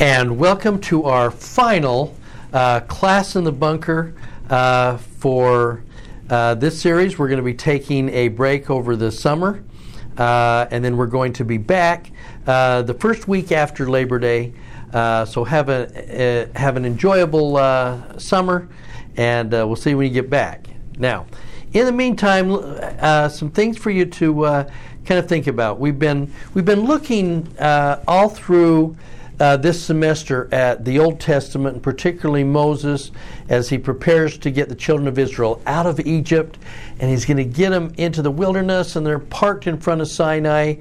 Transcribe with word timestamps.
and 0.00 0.38
welcome 0.38 0.80
to 0.80 1.04
our 1.04 1.30
final 1.30 2.16
uh, 2.52 2.80
class 2.80 3.36
in 3.36 3.44
the 3.44 3.52
bunker 3.52 4.12
uh, 4.50 4.96
for 4.96 5.84
uh, 6.28 6.54
this 6.56 6.80
series. 6.80 7.16
We're 7.16 7.28
going 7.28 7.38
to 7.38 7.44
be 7.44 7.54
taking 7.54 8.08
a 8.08 8.28
break 8.28 8.70
over 8.70 8.96
the 8.96 9.12
summer, 9.12 9.62
uh, 10.18 10.66
and 10.72 10.84
then 10.84 10.96
we're 10.96 11.06
going 11.06 11.32
to 11.34 11.44
be 11.44 11.58
back 11.58 12.10
uh, 12.46 12.82
the 12.82 12.94
first 12.94 13.28
week 13.28 13.52
after 13.52 13.88
Labor 13.88 14.18
Day. 14.18 14.52
Uh, 14.92 15.24
so 15.24 15.44
have 15.44 15.68
a 15.68 16.50
have 16.56 16.76
an 16.76 16.84
enjoyable 16.84 17.56
summer, 18.18 18.68
and 19.16 19.52
we'll 19.52 19.76
see 19.76 19.90
you 19.90 19.98
when 19.98 20.08
you 20.08 20.12
get 20.12 20.28
back. 20.28 20.66
Now, 20.98 21.26
in 21.72 21.86
the 21.86 21.92
meantime, 21.92 22.50
some 23.30 23.50
things 23.50 23.78
for 23.78 23.90
you 23.90 24.06
to 24.06 24.44
kind 25.04 25.20
of 25.20 25.28
think 25.28 25.46
about. 25.46 25.78
We've 25.78 25.98
been 25.98 26.32
we've 26.52 26.64
been 26.64 26.84
looking 26.84 27.48
all 27.60 28.28
through 28.28 28.96
uh, 29.40 29.56
this 29.56 29.82
semester 29.82 30.48
at 30.52 30.84
the 30.84 30.98
Old 30.98 31.18
Testament, 31.18 31.74
and 31.74 31.82
particularly 31.82 32.44
Moses, 32.44 33.10
as 33.48 33.68
he 33.68 33.78
prepares 33.78 34.38
to 34.38 34.50
get 34.50 34.68
the 34.68 34.74
children 34.74 35.08
of 35.08 35.18
Israel 35.18 35.60
out 35.66 35.86
of 35.86 35.98
Egypt, 36.00 36.58
and 37.00 37.10
he's 37.10 37.24
going 37.24 37.36
to 37.36 37.44
get 37.44 37.70
them 37.70 37.92
into 37.96 38.22
the 38.22 38.30
wilderness, 38.30 38.96
and 38.96 39.06
they're 39.06 39.18
parked 39.18 39.66
in 39.66 39.78
front 39.78 40.00
of 40.00 40.08
Sinai. 40.08 40.76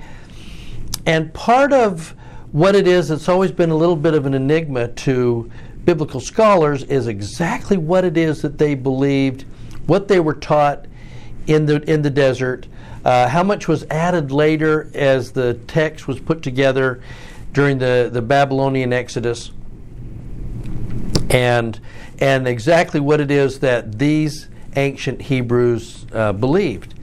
And 1.05 1.33
part 1.33 1.73
of 1.73 2.13
what 2.51 2.75
it 2.75 2.87
is 2.87 3.09
that's 3.09 3.27
always 3.27 3.51
been 3.51 3.71
a 3.71 3.75
little 3.75 3.95
bit 3.95 4.13
of 4.13 4.25
an 4.25 4.33
enigma 4.35 4.89
to 4.89 5.49
biblical 5.85 6.19
scholars 6.19 6.83
is 6.83 7.07
exactly 7.07 7.77
what 7.77 8.05
it 8.05 8.17
is 8.17 8.41
that 8.43 8.57
they 8.57 8.75
believed, 8.75 9.43
what 9.87 10.07
they 10.07 10.19
were 10.19 10.35
taught 10.35 10.85
in 11.47 11.65
the 11.65 11.81
in 11.91 12.01
the 12.03 12.09
desert, 12.09 12.67
uh, 13.03 13.27
how 13.27 13.43
much 13.43 13.67
was 13.67 13.83
added 13.89 14.31
later 14.31 14.89
as 14.93 15.31
the 15.31 15.55
text 15.67 16.07
was 16.07 16.19
put 16.19 16.41
together 16.41 17.01
during 17.53 17.77
the, 17.77 18.09
the 18.11 18.21
Babylonian 18.21 18.91
Exodus 18.91 19.51
and 21.29 21.79
and 22.19 22.47
exactly 22.47 22.99
what 22.99 23.19
it 23.19 23.31
is 23.31 23.59
that 23.59 23.97
these 23.97 24.47
ancient 24.75 25.21
Hebrews 25.23 26.05
uh, 26.13 26.31
believed. 26.33 26.93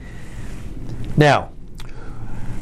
Now, 1.17 1.51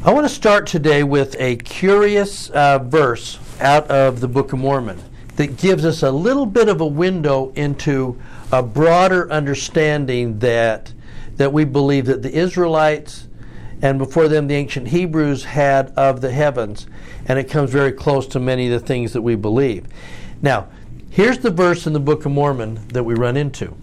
I 0.03 0.11
want 0.13 0.25
to 0.25 0.33
start 0.33 0.65
today 0.65 1.03
with 1.03 1.35
a 1.39 1.57
curious 1.57 2.49
uh, 2.49 2.79
verse 2.79 3.39
out 3.59 3.89
of 3.89 4.19
the 4.19 4.27
Book 4.27 4.51
of 4.53 4.59
Mormon 4.59 4.99
that 5.35 5.57
gives 5.57 5.85
us 5.85 6.03
a 6.03 6.11
little 6.11 6.45
bit 6.45 6.67
of 6.69 6.81
a 6.81 6.87
window 6.87 7.51
into 7.55 8.19
a 8.51 8.63
broader 8.63 9.31
understanding 9.31 10.39
that 10.39 10.93
that 11.37 11.53
we 11.53 11.63
believe 11.63 12.05
that 12.07 12.21
the 12.21 12.33
Israelites 12.33 13.27
and 13.81 13.97
before 13.97 14.27
them 14.27 14.47
the 14.47 14.55
ancient 14.55 14.89
Hebrews 14.89 15.45
had 15.45 15.91
of 15.91 16.21
the 16.21 16.31
heavens 16.31 16.87
and 17.29 17.37
it 17.37 17.45
comes 17.45 17.69
very 17.69 17.93
close 17.93 18.27
to 18.27 18.39
many 18.39 18.65
of 18.65 18.81
the 18.81 18.85
things 18.85 19.13
that 19.13 19.21
we 19.21 19.35
believe. 19.35 19.85
Now, 20.41 20.67
here's 21.11 21.37
the 21.37 21.51
verse 21.51 21.85
in 21.87 21.93
the 21.93 21.99
Book 21.99 22.25
of 22.25 22.31
Mormon 22.31 22.87
that 22.89 23.03
we 23.03 23.13
run 23.13 23.37
into. 23.37 23.77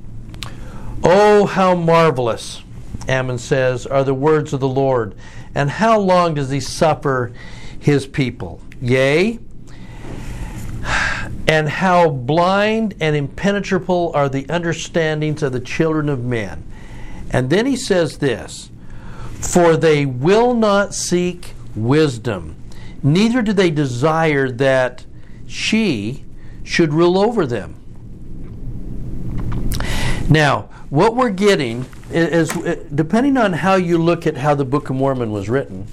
Oh, 1.04 1.46
how 1.46 1.76
marvelous, 1.76 2.62
Ammon 3.08 3.38
says, 3.38 3.86
are 3.86 4.02
the 4.02 4.14
words 4.14 4.52
of 4.52 4.58
the 4.58 4.68
Lord, 4.68 5.14
and 5.54 5.70
how 5.70 5.98
long 5.98 6.34
does 6.34 6.50
he 6.50 6.58
suffer 6.58 7.32
his 7.78 8.06
people? 8.06 8.60
Yea, 8.82 9.38
and 11.46 11.68
how 11.68 12.10
blind 12.10 12.94
and 13.00 13.14
impenetrable 13.14 14.10
are 14.14 14.28
the 14.28 14.48
understandings 14.48 15.42
of 15.42 15.52
the 15.52 15.60
children 15.60 16.08
of 16.08 16.24
men. 16.24 16.64
And 17.30 17.50
then 17.50 17.66
he 17.66 17.76
says 17.76 18.18
this 18.18 18.70
For 19.40 19.76
they 19.76 20.04
will 20.04 20.54
not 20.54 20.94
seek 20.94 21.54
wisdom, 21.76 22.56
neither 23.06 23.40
do 23.40 23.52
they 23.52 23.70
desire 23.70 24.50
that 24.50 25.06
she 25.46 26.24
should 26.64 26.92
rule 26.92 27.16
over 27.16 27.46
them. 27.46 27.80
Now, 30.28 30.62
what 30.90 31.14
we're 31.14 31.30
getting 31.30 31.86
is, 32.10 32.50
depending 32.94 33.36
on 33.36 33.52
how 33.52 33.76
you 33.76 33.96
look 33.96 34.26
at 34.26 34.36
how 34.36 34.56
the 34.56 34.64
Book 34.64 34.90
of 34.90 34.96
Mormon 34.96 35.30
was 35.30 35.48
written, 35.48 35.86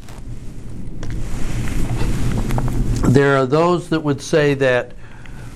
there 3.03 3.37
are 3.37 3.45
those 3.45 3.89
that 3.89 3.99
would 3.99 4.19
say 4.19 4.55
that 4.55 4.93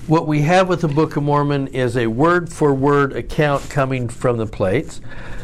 what 0.06 0.28
we 0.28 0.42
have 0.42 0.68
with 0.68 0.82
the 0.82 0.88
Book 0.88 1.16
of 1.16 1.24
Mormon 1.24 1.66
is 1.68 1.96
a 1.96 2.06
word 2.06 2.52
for 2.52 2.72
word 2.72 3.14
account 3.14 3.68
coming 3.68 4.08
from 4.08 4.36
the 4.36 4.46
plates. 4.46 5.00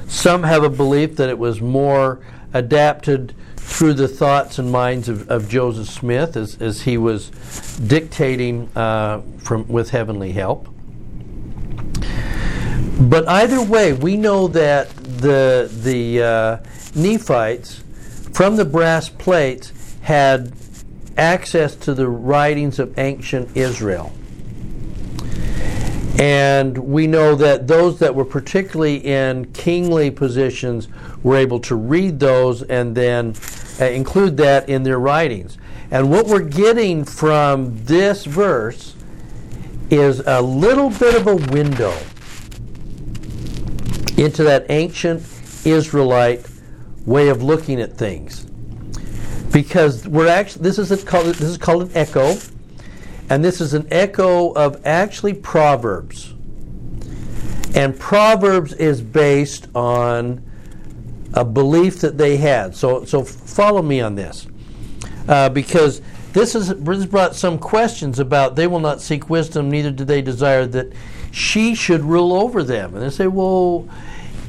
Some 0.06 0.44
have 0.44 0.62
a 0.62 0.70
belief 0.70 1.16
that 1.16 1.28
it 1.28 1.38
was 1.38 1.60
more 1.60 2.20
adapted 2.52 3.34
through 3.64 3.94
the 3.94 4.06
thoughts 4.06 4.58
and 4.58 4.70
minds 4.70 5.08
of, 5.08 5.28
of 5.30 5.48
Joseph 5.48 5.88
Smith 5.88 6.36
as, 6.36 6.60
as 6.60 6.82
he 6.82 6.96
was 6.96 7.30
dictating 7.86 8.68
uh, 8.76 9.22
from 9.38 9.66
with 9.66 9.90
heavenly 9.90 10.32
help. 10.32 10.68
But 13.00 13.26
either 13.26 13.62
way, 13.62 13.92
we 13.92 14.16
know 14.16 14.46
that 14.48 14.90
the 14.94 15.68
the 15.72 16.22
uh, 16.22 16.56
Nephites 16.94 17.82
from 18.32 18.56
the 18.56 18.64
brass 18.64 19.08
plates 19.08 19.72
had 20.02 20.52
access 21.16 21.74
to 21.76 21.94
the 21.94 22.08
writings 22.08 22.78
of 22.78 22.96
ancient 22.98 23.56
Israel. 23.56 24.12
And 26.18 26.78
we 26.78 27.06
know 27.06 27.34
that 27.34 27.66
those 27.66 27.98
that 27.98 28.14
were 28.14 28.24
particularly 28.24 29.04
in 29.04 29.46
kingly 29.52 30.10
positions 30.10 30.88
were 31.22 31.36
able 31.36 31.58
to 31.60 31.74
read 31.74 32.20
those 32.20 32.62
and 32.62 32.96
then 32.96 33.34
uh, 33.80 33.86
include 33.86 34.36
that 34.36 34.68
in 34.68 34.84
their 34.84 34.98
writings. 34.98 35.58
And 35.90 36.10
what 36.10 36.26
we're 36.26 36.40
getting 36.40 37.04
from 37.04 37.84
this 37.84 38.24
verse 38.24 38.94
is 39.90 40.20
a 40.20 40.40
little 40.40 40.90
bit 40.90 41.14
of 41.14 41.26
a 41.26 41.36
window 41.52 41.96
into 44.16 44.44
that 44.44 44.66
ancient 44.70 45.22
Israelite 45.64 46.46
way 47.06 47.28
of 47.28 47.42
looking 47.42 47.80
at 47.80 47.96
things. 47.96 48.44
Because 49.52 50.06
we're 50.08 50.28
actually 50.28 50.62
this 50.62 50.78
is 50.78 50.88
this 50.88 51.40
is 51.42 51.58
called 51.58 51.82
an 51.82 51.90
echo, 51.94 52.36
and 53.30 53.44
this 53.44 53.60
is 53.60 53.74
an 53.74 53.86
echo 53.90 54.52
of 54.52 54.84
actually 54.86 55.34
Proverbs. 55.34 56.34
And 57.74 57.98
Proverbs 57.98 58.72
is 58.74 59.00
based 59.00 59.68
on 59.74 60.42
a 61.32 61.44
belief 61.44 62.00
that 62.00 62.16
they 62.16 62.36
had. 62.36 62.76
So, 62.76 63.04
so 63.04 63.24
follow 63.24 63.82
me 63.82 64.00
on 64.00 64.14
this, 64.14 64.46
uh, 65.28 65.48
because 65.48 66.00
this 66.32 66.52
has 66.52 66.68
this 66.68 67.06
brought 67.06 67.34
some 67.34 67.58
questions 67.58 68.18
about 68.18 68.56
they 68.56 68.66
will 68.66 68.80
not 68.80 69.00
seek 69.00 69.28
wisdom, 69.30 69.70
neither 69.70 69.90
do 69.90 70.04
they 70.04 70.22
desire 70.22 70.66
that 70.66 70.92
she 71.30 71.74
should 71.74 72.02
rule 72.02 72.32
over 72.32 72.62
them. 72.62 72.94
And 72.94 73.02
they 73.02 73.10
say, 73.10 73.26
well, 73.26 73.88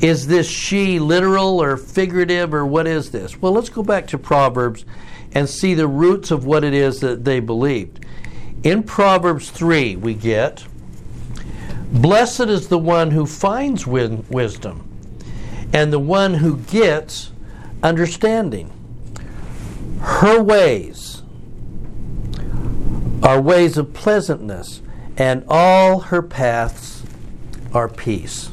is 0.01 0.27
this 0.27 0.47
she 0.47 0.99
literal 0.99 1.61
or 1.61 1.77
figurative 1.77 2.53
or 2.53 2.65
what 2.65 2.85
is 2.85 3.11
this? 3.11 3.41
Well, 3.41 3.53
let's 3.53 3.69
go 3.69 3.81
back 3.81 4.07
to 4.07 4.17
Proverbs 4.17 4.85
and 5.33 5.49
see 5.49 5.73
the 5.73 5.87
roots 5.87 6.31
of 6.31 6.45
what 6.45 6.63
it 6.63 6.73
is 6.73 6.99
that 6.99 7.25
they 7.25 7.39
believed. 7.39 8.05
In 8.65 8.81
Proverbs 8.81 9.51
3, 9.51 9.95
we 9.97 10.15
get, 10.15 10.65
Blessed 11.91 12.47
is 12.47 12.67
the 12.67 12.79
one 12.79 13.11
who 13.11 13.27
finds 13.27 13.85
wisdom 13.85 14.89
and 15.71 15.93
the 15.93 15.99
one 15.99 16.33
who 16.33 16.57
gets 16.57 17.31
understanding. 17.83 18.71
Her 20.01 20.41
ways 20.41 21.21
are 23.21 23.39
ways 23.39 23.77
of 23.77 23.93
pleasantness, 23.93 24.81
and 25.15 25.45
all 25.47 25.99
her 25.99 26.23
paths 26.23 27.03
are 27.71 27.87
peace. 27.87 28.51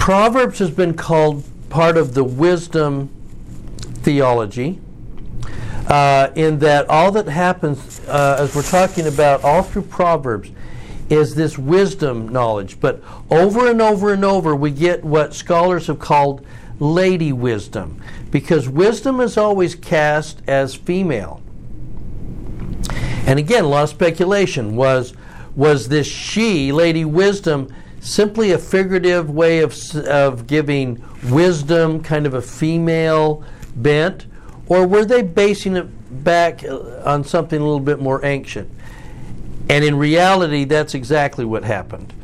Proverbs 0.00 0.58
has 0.58 0.72
been 0.72 0.94
called 0.94 1.44
part 1.68 1.96
of 1.96 2.14
the 2.14 2.24
wisdom 2.24 3.08
theology. 4.02 4.80
Uh, 5.90 6.30
in 6.36 6.60
that 6.60 6.88
all 6.88 7.10
that 7.10 7.26
happens, 7.26 8.00
uh, 8.06 8.36
as 8.38 8.54
we're 8.54 8.62
talking 8.62 9.08
about 9.08 9.42
all 9.42 9.60
through 9.60 9.82
Proverbs, 9.82 10.52
is 11.08 11.34
this 11.34 11.58
wisdom 11.58 12.28
knowledge. 12.28 12.78
But 12.78 13.02
over 13.28 13.68
and 13.68 13.82
over 13.82 14.12
and 14.12 14.24
over, 14.24 14.54
we 14.54 14.70
get 14.70 15.04
what 15.04 15.34
scholars 15.34 15.88
have 15.88 15.98
called 15.98 16.46
lady 16.78 17.32
wisdom, 17.32 18.00
because 18.30 18.68
wisdom 18.68 19.20
is 19.20 19.36
always 19.36 19.74
cast 19.74 20.42
as 20.46 20.76
female. 20.76 21.42
And 23.26 23.40
again, 23.40 23.64
a 23.64 23.68
lot 23.68 23.82
of 23.82 23.88
speculation 23.88 24.76
was 24.76 25.12
was 25.56 25.88
this 25.88 26.06
she, 26.06 26.70
Lady 26.70 27.04
Wisdom, 27.04 27.74
simply 27.98 28.52
a 28.52 28.58
figurative 28.58 29.28
way 29.28 29.58
of, 29.58 29.74
of 29.96 30.46
giving 30.46 31.04
wisdom, 31.24 32.00
kind 32.00 32.26
of 32.26 32.34
a 32.34 32.40
female 32.40 33.42
bent, 33.74 34.26
or 34.70 34.86
were 34.86 35.04
they 35.04 35.20
basing 35.20 35.76
it 35.76 36.24
back 36.24 36.64
on 37.04 37.24
something 37.24 37.60
a 37.60 37.64
little 37.64 37.80
bit 37.80 38.00
more 38.00 38.24
ancient? 38.24 38.70
And 39.68 39.84
in 39.84 39.96
reality, 39.96 40.64
that's 40.64 40.94
exactly 40.94 41.44
what 41.44 41.64
happened. 41.64 42.14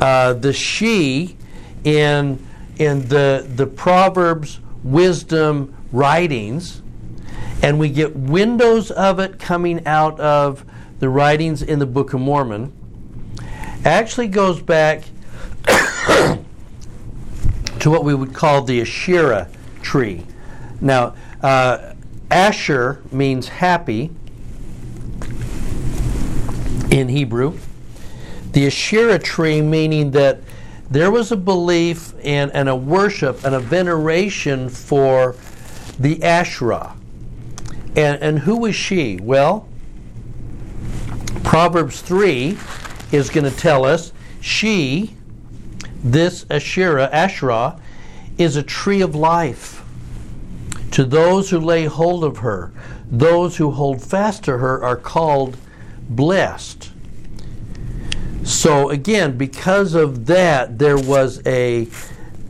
Uh, 0.00 0.32
the 0.34 0.52
she 0.52 1.36
in, 1.84 2.44
in 2.76 3.08
the, 3.08 3.48
the 3.54 3.66
Proverbs 3.68 4.58
wisdom 4.82 5.74
writings 5.92 6.82
And 7.62 7.78
we 7.78 7.88
get 7.88 8.16
windows 8.16 8.90
of 8.90 9.20
it 9.20 9.38
coming 9.38 9.86
out 9.86 10.18
of 10.18 10.64
the 10.98 11.08
writings 11.08 11.62
in 11.62 11.78
the 11.78 11.86
Book 11.86 12.14
of 12.14 12.20
Mormon. 12.20 12.72
Actually 13.84 14.26
goes 14.26 14.60
back 14.60 15.04
to 15.66 16.40
what 17.84 18.02
we 18.02 18.12
would 18.14 18.34
call 18.34 18.62
the 18.62 18.80
Asherah 18.80 19.48
tree. 19.82 20.26
Now, 20.80 21.14
uh, 21.42 21.91
Asher 22.32 23.02
means 23.12 23.48
happy 23.48 24.10
in 26.90 27.08
Hebrew. 27.08 27.58
The 28.52 28.66
Asherah 28.66 29.18
tree 29.18 29.60
meaning 29.60 30.12
that 30.12 30.40
there 30.90 31.10
was 31.10 31.30
a 31.30 31.36
belief 31.36 32.14
and, 32.24 32.50
and 32.52 32.70
a 32.70 32.76
worship 32.76 33.44
and 33.44 33.54
a 33.54 33.60
veneration 33.60 34.70
for 34.70 35.36
the 35.98 36.22
Asherah. 36.22 36.96
And, 37.96 38.22
and 38.22 38.38
who 38.38 38.56
was 38.56 38.74
she? 38.74 39.18
Well, 39.20 39.68
Proverbs 41.44 42.00
3 42.00 42.56
is 43.10 43.28
going 43.28 43.50
to 43.50 43.56
tell 43.56 43.84
us 43.84 44.12
she, 44.40 45.14
this 46.02 46.46
Asherah, 46.48 47.10
Asherah, 47.12 47.78
is 48.38 48.56
a 48.56 48.62
tree 48.62 49.02
of 49.02 49.14
life. 49.14 49.81
To 50.92 51.04
those 51.04 51.50
who 51.50 51.58
lay 51.58 51.86
hold 51.86 52.22
of 52.22 52.38
her, 52.38 52.72
those 53.10 53.56
who 53.56 53.70
hold 53.70 54.02
fast 54.02 54.44
to 54.44 54.58
her 54.58 54.82
are 54.82 54.96
called 54.96 55.56
blessed. 56.08 56.90
So 58.44 58.90
again, 58.90 59.38
because 59.38 59.94
of 59.94 60.26
that, 60.26 60.78
there 60.78 60.98
was 60.98 61.40
a 61.46 61.88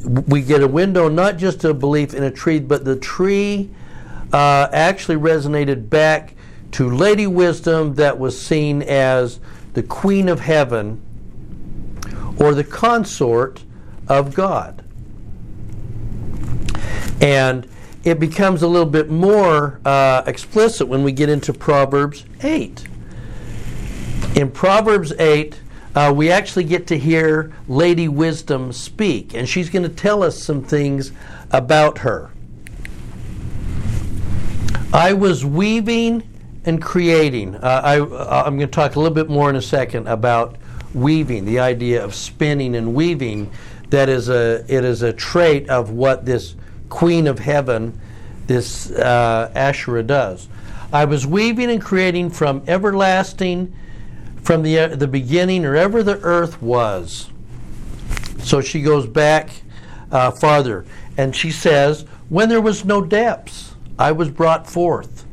we 0.04 0.42
get 0.42 0.62
a 0.62 0.68
window 0.68 1.08
not 1.08 1.36
just 1.36 1.64
a 1.64 1.72
belief 1.72 2.12
in 2.14 2.24
a 2.24 2.30
tree, 2.30 2.58
but 2.58 2.84
the 2.84 2.96
tree 2.96 3.70
uh, 4.32 4.68
actually 4.72 5.16
resonated 5.16 5.88
back 5.88 6.34
to 6.72 6.90
Lady 6.90 7.26
Wisdom 7.26 7.94
that 7.94 8.18
was 8.18 8.40
seen 8.40 8.82
as 8.82 9.38
the 9.74 9.82
Queen 9.82 10.28
of 10.28 10.40
Heaven 10.40 11.00
or 12.40 12.54
the 12.54 12.64
consort 12.64 13.62
of 14.08 14.34
God. 14.34 14.82
And 17.20 17.68
it 18.04 18.18
becomes 18.18 18.62
a 18.62 18.68
little 18.68 18.86
bit 18.86 19.10
more 19.10 19.80
uh, 19.84 20.22
explicit 20.26 20.88
when 20.88 21.04
we 21.04 21.12
get 21.12 21.28
into 21.28 21.52
Proverbs 21.52 22.24
8. 22.42 22.86
In 24.34 24.50
Proverbs 24.50 25.12
8, 25.18 25.60
uh, 25.94 26.12
we 26.14 26.30
actually 26.30 26.64
get 26.64 26.86
to 26.88 26.98
hear 26.98 27.52
Lady 27.68 28.08
Wisdom 28.08 28.72
speak, 28.72 29.34
and 29.34 29.48
she's 29.48 29.70
going 29.70 29.82
to 29.82 29.88
tell 29.88 30.22
us 30.22 30.42
some 30.42 30.62
things 30.62 31.12
about 31.50 31.98
her. 31.98 32.30
I 34.92 35.12
was 35.12 35.44
weaving 35.44 36.28
and 36.64 36.80
creating. 36.80 37.56
Uh, 37.56 37.80
I, 37.84 38.00
uh, 38.00 38.42
I'm 38.46 38.56
going 38.56 38.68
to 38.68 38.74
talk 38.74 38.96
a 38.96 39.00
little 39.00 39.14
bit 39.14 39.28
more 39.28 39.50
in 39.50 39.56
a 39.56 39.62
second 39.62 40.08
about 40.08 40.56
weaving, 40.94 41.44
the 41.44 41.60
idea 41.60 42.04
of 42.04 42.14
spinning 42.14 42.74
and 42.74 42.94
weaving. 42.94 43.50
That 43.90 44.08
is 44.08 44.28
a 44.28 44.64
it 44.68 44.84
is 44.84 45.02
a 45.02 45.12
trait 45.12 45.68
of 45.68 45.90
what 45.90 46.24
this 46.24 46.54
Queen 46.92 47.26
of 47.26 47.38
Heaven, 47.38 47.98
this 48.46 48.90
uh, 48.90 49.50
Asherah, 49.54 50.02
does. 50.02 50.46
I 50.92 51.06
was 51.06 51.26
weaving 51.26 51.70
and 51.70 51.80
creating 51.80 52.28
from 52.28 52.62
everlasting 52.68 53.74
from 54.42 54.62
the, 54.62 54.78
uh, 54.78 54.88
the 54.88 55.08
beginning 55.08 55.64
or 55.64 55.74
ever 55.74 56.02
the 56.02 56.20
earth 56.20 56.60
was. 56.60 57.30
So 58.40 58.60
she 58.60 58.82
goes 58.82 59.06
back 59.06 59.48
uh, 60.10 60.32
farther 60.32 60.84
and 61.16 61.34
she 61.34 61.50
says, 61.50 62.04
When 62.28 62.50
there 62.50 62.60
was 62.60 62.84
no 62.84 63.00
depths, 63.02 63.74
I 63.98 64.12
was 64.12 64.28
brought 64.28 64.68
forth. 64.68 65.24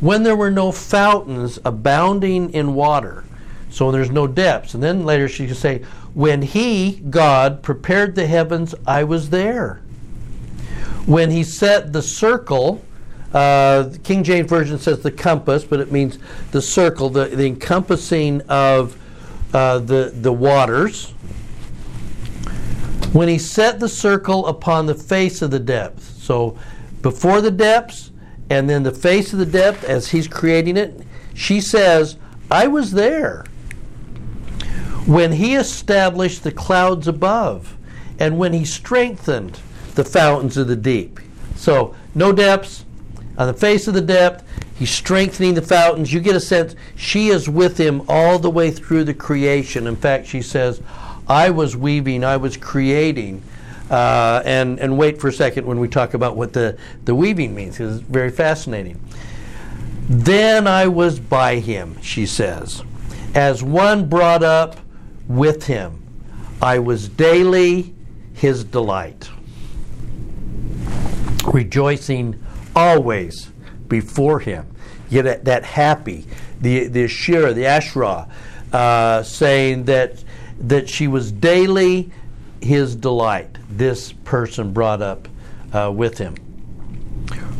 When 0.00 0.22
there 0.22 0.34
were 0.34 0.50
no 0.50 0.72
fountains 0.72 1.58
abounding 1.62 2.54
in 2.54 2.74
water. 2.74 3.24
So 3.68 3.92
there's 3.92 4.10
no 4.10 4.26
depths. 4.26 4.72
And 4.72 4.82
then 4.82 5.04
later 5.04 5.28
she 5.28 5.46
can 5.46 5.56
say, 5.56 5.82
When 6.14 6.40
He, 6.40 7.02
God, 7.10 7.62
prepared 7.62 8.14
the 8.14 8.26
heavens, 8.26 8.74
I 8.86 9.04
was 9.04 9.28
there. 9.28 9.81
When 11.06 11.30
He 11.30 11.44
set 11.44 11.92
the 11.92 12.02
circle, 12.02 12.82
uh, 13.32 13.90
King 14.04 14.22
James 14.24 14.48
Version 14.48 14.78
says 14.78 15.00
the 15.00 15.10
compass, 15.10 15.64
but 15.64 15.80
it 15.80 15.90
means 15.90 16.18
the 16.50 16.60
circle, 16.60 17.08
the, 17.08 17.26
the 17.26 17.46
encompassing 17.46 18.42
of 18.42 18.96
uh, 19.54 19.78
the, 19.78 20.12
the 20.14 20.32
waters. 20.32 21.12
When 23.12 23.28
he 23.28 23.38
set 23.38 23.80
the 23.80 23.88
circle 23.88 24.46
upon 24.46 24.86
the 24.86 24.94
face 24.94 25.42
of 25.42 25.50
the 25.50 25.58
depth. 25.58 26.02
So 26.02 26.58
before 27.02 27.40
the 27.40 27.50
depths 27.50 28.10
and 28.48 28.68
then 28.68 28.82
the 28.82 28.92
face 28.92 29.32
of 29.32 29.38
the 29.38 29.46
depth 29.46 29.84
as 29.84 30.10
he's 30.10 30.28
creating 30.28 30.76
it, 30.76 31.02
she 31.34 31.60
says, 31.60 32.16
I 32.50 32.68
was 32.68 32.92
there. 32.92 33.44
When 35.06 35.32
he 35.32 35.56
established 35.56 36.42
the 36.42 36.52
clouds 36.52 37.08
above 37.08 37.76
and 38.18 38.38
when 38.38 38.52
he 38.52 38.64
strengthened 38.64 39.58
the 39.94 40.04
fountains 40.04 40.56
of 40.56 40.68
the 40.68 40.76
deep. 40.76 41.20
So 41.56 41.94
no 42.14 42.32
depths, 42.32 42.84
on 43.38 43.46
the 43.46 43.54
face 43.54 43.88
of 43.88 43.94
the 43.94 44.00
depth. 44.00 44.44
He's 44.78 44.90
strengthening 44.90 45.54
the 45.54 45.62
fountains. 45.62 46.12
You 46.12 46.20
get 46.20 46.36
a 46.36 46.40
sense 46.40 46.74
she 46.96 47.28
is 47.28 47.48
with 47.48 47.78
him 47.78 48.02
all 48.08 48.38
the 48.38 48.50
way 48.50 48.70
through 48.70 49.04
the 49.04 49.14
creation. 49.14 49.86
In 49.86 49.96
fact, 49.96 50.26
she 50.26 50.42
says, 50.42 50.82
I 51.28 51.50
was 51.50 51.76
weaving, 51.76 52.24
I 52.24 52.36
was 52.36 52.56
creating. 52.56 53.42
Uh, 53.90 54.42
and, 54.44 54.78
and 54.80 54.96
wait 54.96 55.20
for 55.20 55.28
a 55.28 55.32
second 55.32 55.66
when 55.66 55.78
we 55.78 55.86
talk 55.86 56.14
about 56.14 56.34
what 56.34 56.52
the, 56.52 56.78
the 57.04 57.14
weaving 57.14 57.54
means, 57.54 57.78
it's 57.78 58.00
very 58.00 58.30
fascinating. 58.30 58.98
Then 60.08 60.66
I 60.66 60.88
was 60.88 61.20
by 61.20 61.56
him, 61.56 62.00
she 62.00 62.24
says, 62.24 62.82
as 63.34 63.62
one 63.62 64.08
brought 64.08 64.42
up 64.42 64.80
with 65.28 65.66
him. 65.66 66.02
I 66.62 66.78
was 66.78 67.08
daily 67.08 67.94
his 68.32 68.64
delight, 68.64 69.28
rejoicing 71.44 72.42
always 72.74 73.50
before 73.88 74.40
him. 74.40 74.66
You 75.10 75.22
get 75.22 75.44
that 75.44 75.64
happy, 75.64 76.26
the 76.60 76.86
the 76.86 77.06
Shira, 77.08 77.52
the 77.52 77.66
Asherah, 77.66 78.28
uh, 78.72 79.22
saying 79.22 79.84
that 79.84 80.24
that 80.58 80.88
she 80.88 81.08
was 81.08 81.32
daily 81.32 82.10
his 82.60 82.96
delight. 82.96 83.58
This 83.70 84.12
person 84.12 84.72
brought 84.72 85.02
up 85.02 85.28
uh, 85.72 85.92
with 85.94 86.18
him. 86.18 86.36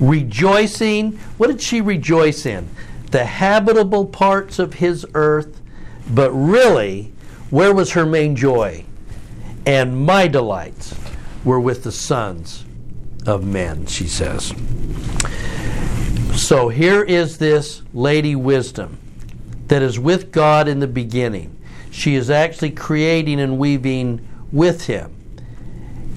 Rejoicing, 0.01 1.19
what 1.37 1.49
did 1.49 1.61
she 1.61 1.81
rejoice 1.81 2.47
in? 2.47 2.69
The 3.11 3.25
habitable 3.25 4.07
parts 4.07 4.59
of 4.59 4.75
his 4.75 5.05
earth, 5.15 5.61
but 6.11 6.31
really, 6.33 7.13
where 7.51 7.75
was 7.75 7.93
her 7.93 8.07
main 8.07 8.35
joy? 8.35 8.85
And 9.67 10.05
my 10.05 10.27
delights 10.27 10.95
were 11.45 11.61
with 11.61 11.85
the 11.85 11.93
sons 11.93 12.65
of 13.27 13.45
men, 13.45 13.87
she 13.87 14.07
says. 14.07 14.53
So 16.35 16.69
here 16.69 17.03
is 17.03 17.39
this 17.39 17.83
Lady 17.93 18.35
Wisdom 18.35 18.99
that 19.69 19.83
is 19.83 19.99
with 19.99 20.33
God 20.33 20.69
in 20.69 20.81
the 20.81 20.87
beginning. 20.87 21.57
She 21.91 22.15
is 22.15 22.31
actually 22.31 22.71
creating 22.71 23.41
and 23.41 23.59
weaving 23.59 24.27
with 24.51 24.87
Him. 24.87 25.15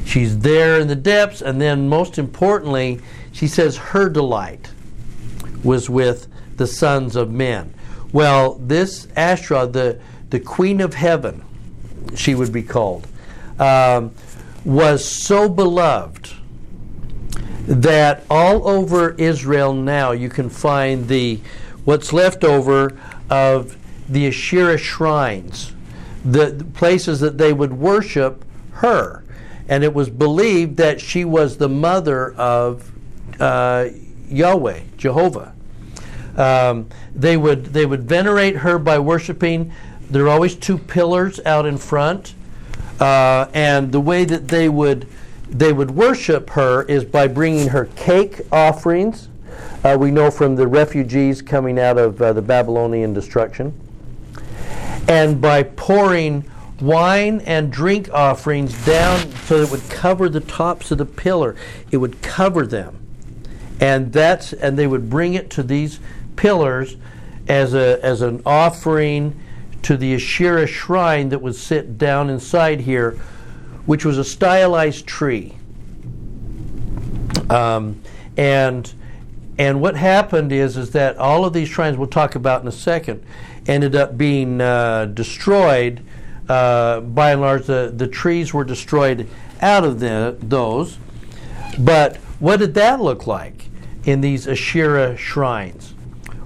She's 0.05 0.39
there 0.39 0.79
in 0.79 0.87
the 0.87 0.95
depths, 0.95 1.41
and 1.41 1.59
then 1.59 1.89
most 1.89 2.17
importantly, 2.17 3.01
she 3.31 3.47
says 3.47 3.77
her 3.77 4.07
delight 4.07 4.71
was 5.63 5.89
with 5.89 6.27
the 6.57 6.67
sons 6.67 7.15
of 7.15 7.31
men. 7.31 7.73
Well, 8.13 8.55
this 8.55 9.07
Asherah, 9.15 9.67
the, 9.67 9.99
the 10.29 10.39
Queen 10.39 10.79
of 10.79 10.93
Heaven, 10.93 11.43
she 12.15 12.35
would 12.35 12.53
be 12.53 12.63
called, 12.63 13.07
um, 13.59 14.11
was 14.63 15.03
so 15.03 15.49
beloved 15.49 16.31
that 17.67 18.23
all 18.29 18.67
over 18.67 19.11
Israel 19.11 19.73
now 19.73 20.11
you 20.11 20.29
can 20.29 20.49
find 20.49 21.07
the 21.07 21.39
what's 21.83 22.13
left 22.13 22.43
over 22.43 22.97
of 23.29 23.77
the 24.09 24.27
Asherah 24.27 24.77
shrines, 24.77 25.71
the, 26.23 26.65
places 26.73 27.19
that 27.19 27.37
they 27.37 27.53
would 27.53 27.73
worship 27.73 28.45
her. 28.73 29.23
And 29.67 29.83
it 29.83 29.93
was 29.93 30.09
believed 30.09 30.77
that 30.77 31.01
she 31.01 31.25
was 31.25 31.57
the 31.57 31.69
mother 31.69 32.33
of 32.35 32.91
uh, 33.39 33.87
Yahweh, 34.29 34.81
Jehovah. 34.97 35.53
Um, 36.37 36.89
they 37.15 37.37
would 37.37 37.67
they 37.67 37.85
would 37.85 38.03
venerate 38.03 38.57
her 38.57 38.77
by 38.77 38.99
worshiping. 38.99 39.71
There 40.09 40.25
are 40.25 40.29
always 40.29 40.55
two 40.55 40.77
pillars 40.77 41.39
out 41.45 41.65
in 41.65 41.77
front, 41.77 42.35
uh, 42.99 43.47
and 43.53 43.91
the 43.91 44.01
way 44.01 44.25
that 44.25 44.49
they 44.49 44.67
would 44.69 45.07
they 45.49 45.73
would 45.73 45.91
worship 45.91 46.49
her 46.51 46.83
is 46.83 47.05
by 47.05 47.27
bringing 47.27 47.69
her 47.69 47.85
cake 47.95 48.41
offerings. 48.51 49.29
Uh, 49.83 49.95
we 49.99 50.11
know 50.11 50.31
from 50.31 50.55
the 50.55 50.67
refugees 50.67 51.41
coming 51.41 51.79
out 51.79 51.97
of 51.97 52.21
uh, 52.21 52.33
the 52.33 52.41
Babylonian 52.41 53.13
destruction. 53.13 53.73
And 55.07 55.39
by 55.39 55.63
pouring 55.63 56.49
wine 56.81 57.41
and 57.41 57.71
drink 57.71 58.09
offerings 58.11 58.85
down 58.85 59.19
so 59.45 59.59
that 59.59 59.67
it 59.67 59.71
would 59.71 59.89
cover 59.89 60.27
the 60.27 60.41
tops 60.41 60.91
of 60.91 60.97
the 60.97 61.05
pillar, 61.05 61.55
it 61.91 61.97
would 61.97 62.21
cover 62.21 62.65
them. 62.65 62.99
and 63.79 64.11
that's 64.13 64.53
and 64.53 64.77
they 64.77 64.87
would 64.87 65.09
bring 65.09 65.33
it 65.33 65.49
to 65.51 65.63
these 65.63 65.99
pillars 66.35 66.97
as 67.47 67.73
a 67.73 68.03
as 68.03 68.21
an 68.21 68.41
offering 68.45 69.39
to 69.83 69.95
the 69.97 70.15
Asherah 70.15 70.65
shrine 70.67 71.29
that 71.29 71.41
would 71.41 71.55
sit 71.55 71.97
down 71.97 72.29
inside 72.29 72.81
here, 72.81 73.19
which 73.85 74.05
was 74.05 74.17
a 74.17 74.23
stylized 74.23 75.05
tree. 75.05 75.55
Um, 77.49 78.01
and 78.37 78.91
and 79.57 79.81
what 79.81 79.95
happened 79.95 80.51
is 80.51 80.77
is 80.77 80.91
that 80.91 81.17
all 81.17 81.45
of 81.45 81.53
these 81.53 81.69
shrines 81.69 81.97
we'll 81.97 82.07
talk 82.07 82.35
about 82.35 82.61
in 82.61 82.67
a 82.67 82.71
second 82.71 83.23
ended 83.67 83.95
up 83.95 84.17
being 84.17 84.61
uh, 84.61 85.05
destroyed. 85.05 86.01
Uh, 86.47 86.99
by 86.99 87.31
and 87.31 87.41
large, 87.41 87.65
the, 87.65 87.91
the 87.95 88.07
trees 88.07 88.53
were 88.53 88.63
destroyed 88.63 89.27
out 89.61 89.83
of 89.83 89.99
the, 89.99 90.37
those. 90.41 90.97
But 91.79 92.17
what 92.39 92.57
did 92.57 92.75
that 92.75 93.01
look 93.01 93.25
like 93.25 93.65
in 94.03 94.21
these 94.21 94.47
Asherah 94.47 95.17
shrines? 95.17 95.93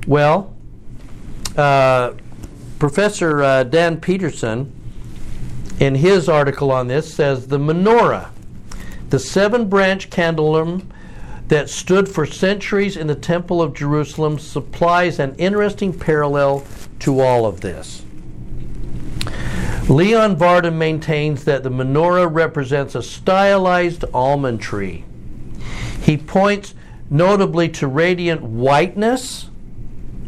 Well, 0.08 0.55
uh, 1.58 2.13
Professor 2.79 3.43
uh, 3.43 3.63
Dan 3.65 4.00
Peterson, 4.00 4.72
in 5.79 5.95
his 5.95 6.27
article 6.27 6.71
on 6.71 6.88
this, 6.88 7.13
says 7.13 7.48
the 7.48 7.57
menorah, 7.57 8.29
the 9.09 9.19
seven 9.19 9.69
branch 9.69 10.09
candelabrum 10.09 10.88
that 11.48 11.69
stood 11.69 12.07
for 12.07 12.25
centuries 12.25 12.95
in 12.95 13.07
the 13.07 13.15
Temple 13.15 13.62
of 13.62 13.74
Jerusalem, 13.74 14.38
supplies 14.38 15.17
an 15.19 15.36
interesting 15.38 15.98
parallel 15.98 16.63
to 17.00 17.19
all 17.21 17.45
of 17.45 17.62
this. 17.62 18.03
Leon 19.89 20.36
Yarden 20.36 20.75
maintains 20.75 21.45
that 21.45 21.63
the 21.63 21.71
menorah 21.71 22.31
represents 22.31 22.93
a 22.93 23.01
stylized 23.01 24.05
almond 24.13 24.62
tree. 24.62 25.03
He 26.03 26.15
points 26.15 26.75
notably 27.09 27.69
to 27.69 27.88
radiant 27.88 28.41
whiteness. 28.41 29.50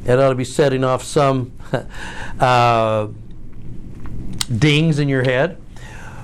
It 0.06 0.18
ought 0.18 0.30
to 0.30 0.36
be 0.36 0.44
setting 0.44 0.84
off 0.84 1.04
some 1.04 1.52
uh, 2.40 3.08
dings 4.60 5.00
in 5.00 5.10
your 5.10 5.24
head. 5.24 5.58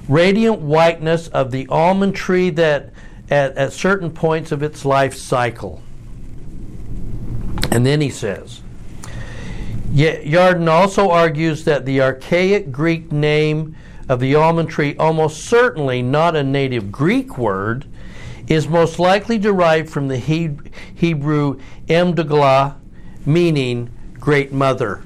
Radiant 0.07 0.61
whiteness 0.61 1.27
of 1.29 1.51
the 1.51 1.67
almond 1.67 2.15
tree 2.15 2.49
that 2.51 2.93
at, 3.29 3.57
at 3.57 3.73
certain 3.73 4.11
points 4.11 4.51
of 4.51 4.63
its 4.63 4.85
life 4.85 5.15
cycle. 5.15 5.81
And 7.71 7.85
then 7.85 8.01
he 8.01 8.09
says, 8.09 8.61
Yarden 9.93 10.69
also 10.69 11.09
argues 11.09 11.63
that 11.65 11.85
the 11.85 12.01
archaic 12.01 12.71
Greek 12.71 13.11
name 13.11 13.75
of 14.07 14.19
the 14.19 14.35
almond 14.35 14.69
tree, 14.69 14.95
almost 14.97 15.43
certainly 15.45 16.01
not 16.01 16.35
a 16.35 16.43
native 16.43 16.91
Greek 16.91 17.37
word, 17.37 17.85
is 18.47 18.67
most 18.67 18.99
likely 18.99 19.37
derived 19.37 19.89
from 19.89 20.07
the 20.07 20.17
Hebrew 20.17 21.59
Emdaglah, 21.89 22.75
meaning 23.25 23.89
great 24.19 24.53
mother. 24.53 25.03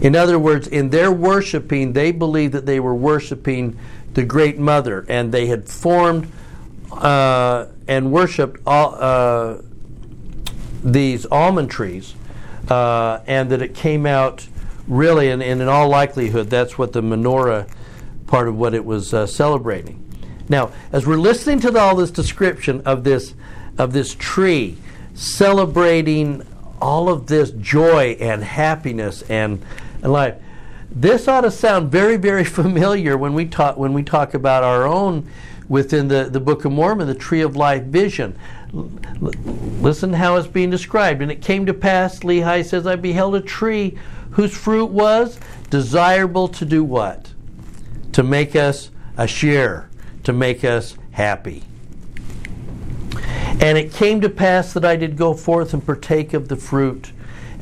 In 0.00 0.14
other 0.14 0.38
words, 0.38 0.68
in 0.68 0.90
their 0.90 1.10
worshiping, 1.10 1.92
they 1.92 2.12
believed 2.12 2.52
that 2.54 2.66
they 2.66 2.80
were 2.80 2.94
worshiping 2.94 3.78
the 4.14 4.24
great 4.24 4.58
mother, 4.58 5.04
and 5.08 5.32
they 5.32 5.46
had 5.46 5.68
formed 5.68 6.30
uh, 6.92 7.66
and 7.88 8.12
worshipped 8.12 8.60
all, 8.66 8.94
uh, 8.98 9.58
these 10.82 11.26
almond 11.26 11.70
trees, 11.70 12.14
uh, 12.68 13.20
and 13.26 13.50
that 13.50 13.62
it 13.62 13.74
came 13.74 14.06
out 14.06 14.46
really, 14.88 15.30
and, 15.30 15.42
and, 15.42 15.60
in 15.60 15.68
all 15.68 15.88
likelihood, 15.88 16.48
that's 16.48 16.78
what 16.78 16.92
the 16.92 17.02
menorah 17.02 17.68
part 18.26 18.48
of 18.48 18.56
what 18.56 18.74
it 18.74 18.84
was 18.84 19.12
uh, 19.12 19.26
celebrating. 19.26 20.02
Now, 20.48 20.70
as 20.92 21.06
we're 21.06 21.16
listening 21.16 21.60
to 21.60 21.78
all 21.78 21.96
this 21.96 22.10
description 22.10 22.80
of 22.82 23.04
this 23.04 23.34
of 23.78 23.92
this 23.92 24.14
tree 24.14 24.78
celebrating 25.14 26.46
all 26.80 27.08
of 27.08 27.26
this 27.26 27.50
joy 27.52 28.16
and 28.20 28.42
happiness 28.42 29.22
and, 29.22 29.64
and 30.02 30.12
life, 30.12 30.36
this 30.90 31.28
ought 31.28 31.42
to 31.42 31.50
sound 31.50 31.90
very, 31.90 32.16
very 32.16 32.44
familiar 32.60 33.16
when 33.16 33.34
we 33.34 33.46
talk 33.46 33.76
when 33.76 33.92
we 33.92 34.02
talk 34.02 34.34
about 34.34 34.62
our 34.62 34.86
own 34.86 35.28
within 35.68 36.08
the, 36.08 36.24
the 36.24 36.40
Book 36.40 36.64
of 36.64 36.72
Mormon, 36.72 37.06
the 37.06 37.14
Tree 37.14 37.42
of 37.42 37.56
Life 37.56 37.82
vision. 37.84 38.38
L- 38.72 38.90
listen 39.80 40.12
how 40.12 40.36
it's 40.36 40.46
being 40.46 40.70
described. 40.70 41.22
And 41.22 41.30
it 41.30 41.42
came 41.42 41.66
to 41.66 41.74
pass, 41.74 42.20
Lehi 42.20 42.64
says, 42.64 42.86
I 42.86 42.96
beheld 42.96 43.34
a 43.34 43.40
tree 43.40 43.98
whose 44.30 44.56
fruit 44.56 44.90
was 44.90 45.40
desirable 45.70 46.46
to 46.48 46.64
do 46.64 46.84
what? 46.84 47.32
To 48.12 48.22
make 48.22 48.54
us 48.54 48.90
Asher, 49.18 49.88
to 50.24 50.32
make 50.32 50.64
us 50.64 50.96
happy. 51.12 51.62
And 53.60 53.78
it 53.78 53.92
came 53.92 54.20
to 54.20 54.28
pass 54.28 54.72
that 54.72 54.84
I 54.84 54.96
did 54.96 55.16
go 55.16 55.34
forth 55.34 55.72
and 55.72 55.84
partake 55.84 56.34
of 56.34 56.48
the 56.48 56.56
fruit. 56.56 57.12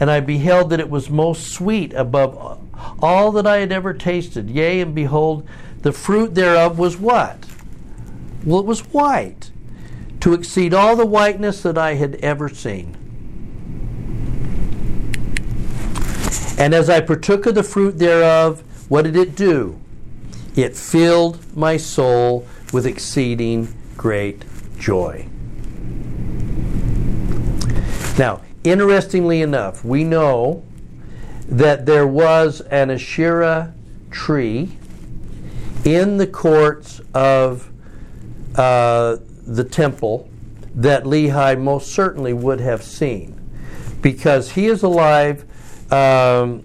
And 0.01 0.11
I 0.11 0.21
beheld 0.21 0.71
that 0.71 0.81
it 0.81 0.91
was 0.91 1.09
most 1.09 1.53
sweet 1.53 1.93
above 1.93 2.61
all 3.01 3.31
that 3.33 3.47
I 3.47 3.59
had 3.59 3.73
ever 3.73 3.95
tasted. 3.95 4.51
Yea, 4.51 4.81
and 4.81 4.95
behold, 4.95 5.47
the 5.83 5.93
fruit 5.93 6.35
thereof 6.35 6.79
was 6.79 6.97
what? 6.97 7.47
Well, 8.45 8.61
it 8.61 8.67
was 8.67 8.81
white, 8.93 9.51
to 10.21 10.35
exceed 10.35 10.75
all 10.75 10.97
the 10.97 11.07
whiteness 11.07 11.63
that 11.63 11.79
I 11.79 11.95
had 11.95 12.17
ever 12.17 12.49
seen. 12.49 12.97
And 16.59 16.75
as 16.75 16.89
I 16.89 17.01
partook 17.01 17.47
of 17.47 17.55
the 17.55 17.63
fruit 17.63 17.99
thereof, 17.99 18.63
what 18.89 19.03
did 19.03 19.17
it 19.17 19.35
do? 19.35 19.81
It 20.57 20.77
filled 20.77 21.57
my 21.57 21.77
soul 21.77 22.47
with 22.73 22.87
exceeding 22.87 23.75
great 23.97 24.45
joy. 24.79 25.29
Now, 28.17 28.43
interestingly 28.63 29.43
enough, 29.43 29.85
we 29.85 30.05
know 30.05 30.63
that 31.49 31.85
there 31.85 32.07
was 32.07 32.61
an 32.63 32.91
Asherah 32.91 33.75
tree 34.11 34.71
in 35.85 36.17
the 36.17 36.27
courts 36.27 37.01
of 37.13 37.71
uh, 38.55 39.17
the 39.47 39.65
temple 39.65 40.29
that 40.77 41.05
Lehi 41.05 41.61
most 41.61 41.93
certainly 41.93 42.33
would 42.33 42.61
have 42.61 42.83
seen 42.83 43.41
because 44.01 44.53
he 44.53 44.67
is 44.67 44.83
alive 44.83 45.45
um, 45.93 46.65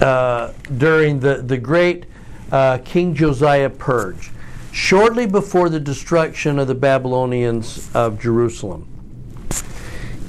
uh, 0.00 0.52
during 0.78 1.20
the, 1.20 1.36
the 1.36 1.58
great 1.58 2.06
uh, 2.50 2.78
King 2.84 3.14
Josiah 3.14 3.70
purge, 3.70 4.30
shortly 4.72 5.26
before 5.26 5.68
the 5.68 5.80
destruction 5.80 6.58
of 6.58 6.66
the 6.66 6.74
Babylonians 6.74 7.90
of 7.94 8.20
Jerusalem. 8.20 8.91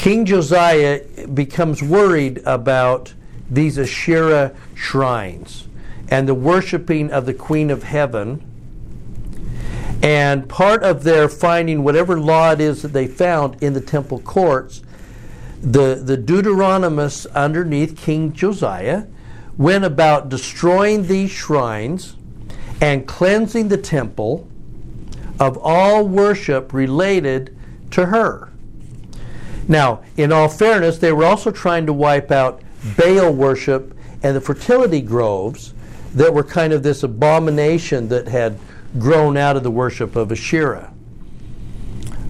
King 0.03 0.25
Josiah 0.25 0.99
becomes 1.33 1.81
worried 1.81 2.41
about 2.45 3.13
these 3.49 3.79
Asherah 3.79 4.53
shrines 4.75 5.69
and 6.09 6.27
the 6.27 6.33
worshiping 6.33 7.09
of 7.09 7.25
the 7.25 7.33
Queen 7.33 7.71
of 7.71 7.83
Heaven 7.83 8.43
and 10.03 10.49
part 10.49 10.83
of 10.83 11.03
their 11.05 11.29
finding 11.29 11.85
whatever 11.85 12.19
law 12.19 12.51
it 12.51 12.59
is 12.59 12.81
that 12.81 12.89
they 12.89 13.07
found 13.07 13.63
in 13.63 13.71
the 13.71 13.79
temple 13.79 14.19
courts, 14.19 14.83
the, 15.61 15.95
the 15.95 16.17
Deuteronomists 16.17 17.25
underneath 17.27 17.95
King 17.95 18.33
Josiah 18.33 19.05
went 19.57 19.85
about 19.85 20.27
destroying 20.27 21.07
these 21.07 21.31
shrines 21.31 22.17
and 22.81 23.07
cleansing 23.07 23.69
the 23.69 23.77
temple 23.77 24.49
of 25.39 25.57
all 25.59 26.05
worship 26.05 26.73
related 26.73 27.57
to 27.91 28.07
her. 28.07 28.49
Now, 29.67 30.03
in 30.17 30.31
all 30.31 30.49
fairness, 30.49 30.97
they 30.97 31.11
were 31.11 31.25
also 31.25 31.51
trying 31.51 31.85
to 31.85 31.93
wipe 31.93 32.31
out 32.31 32.61
Baal 32.97 33.33
worship 33.33 33.95
and 34.21 34.35
the 34.35 34.41
fertility 34.41 35.01
groves 35.01 35.73
that 36.13 36.33
were 36.33 36.43
kind 36.43 36.73
of 36.73 36.83
this 36.83 37.03
abomination 37.03 38.07
that 38.09 38.27
had 38.27 38.57
grown 38.99 39.37
out 39.37 39.55
of 39.55 39.63
the 39.63 39.71
worship 39.71 40.15
of 40.15 40.31
Asherah. 40.31 40.93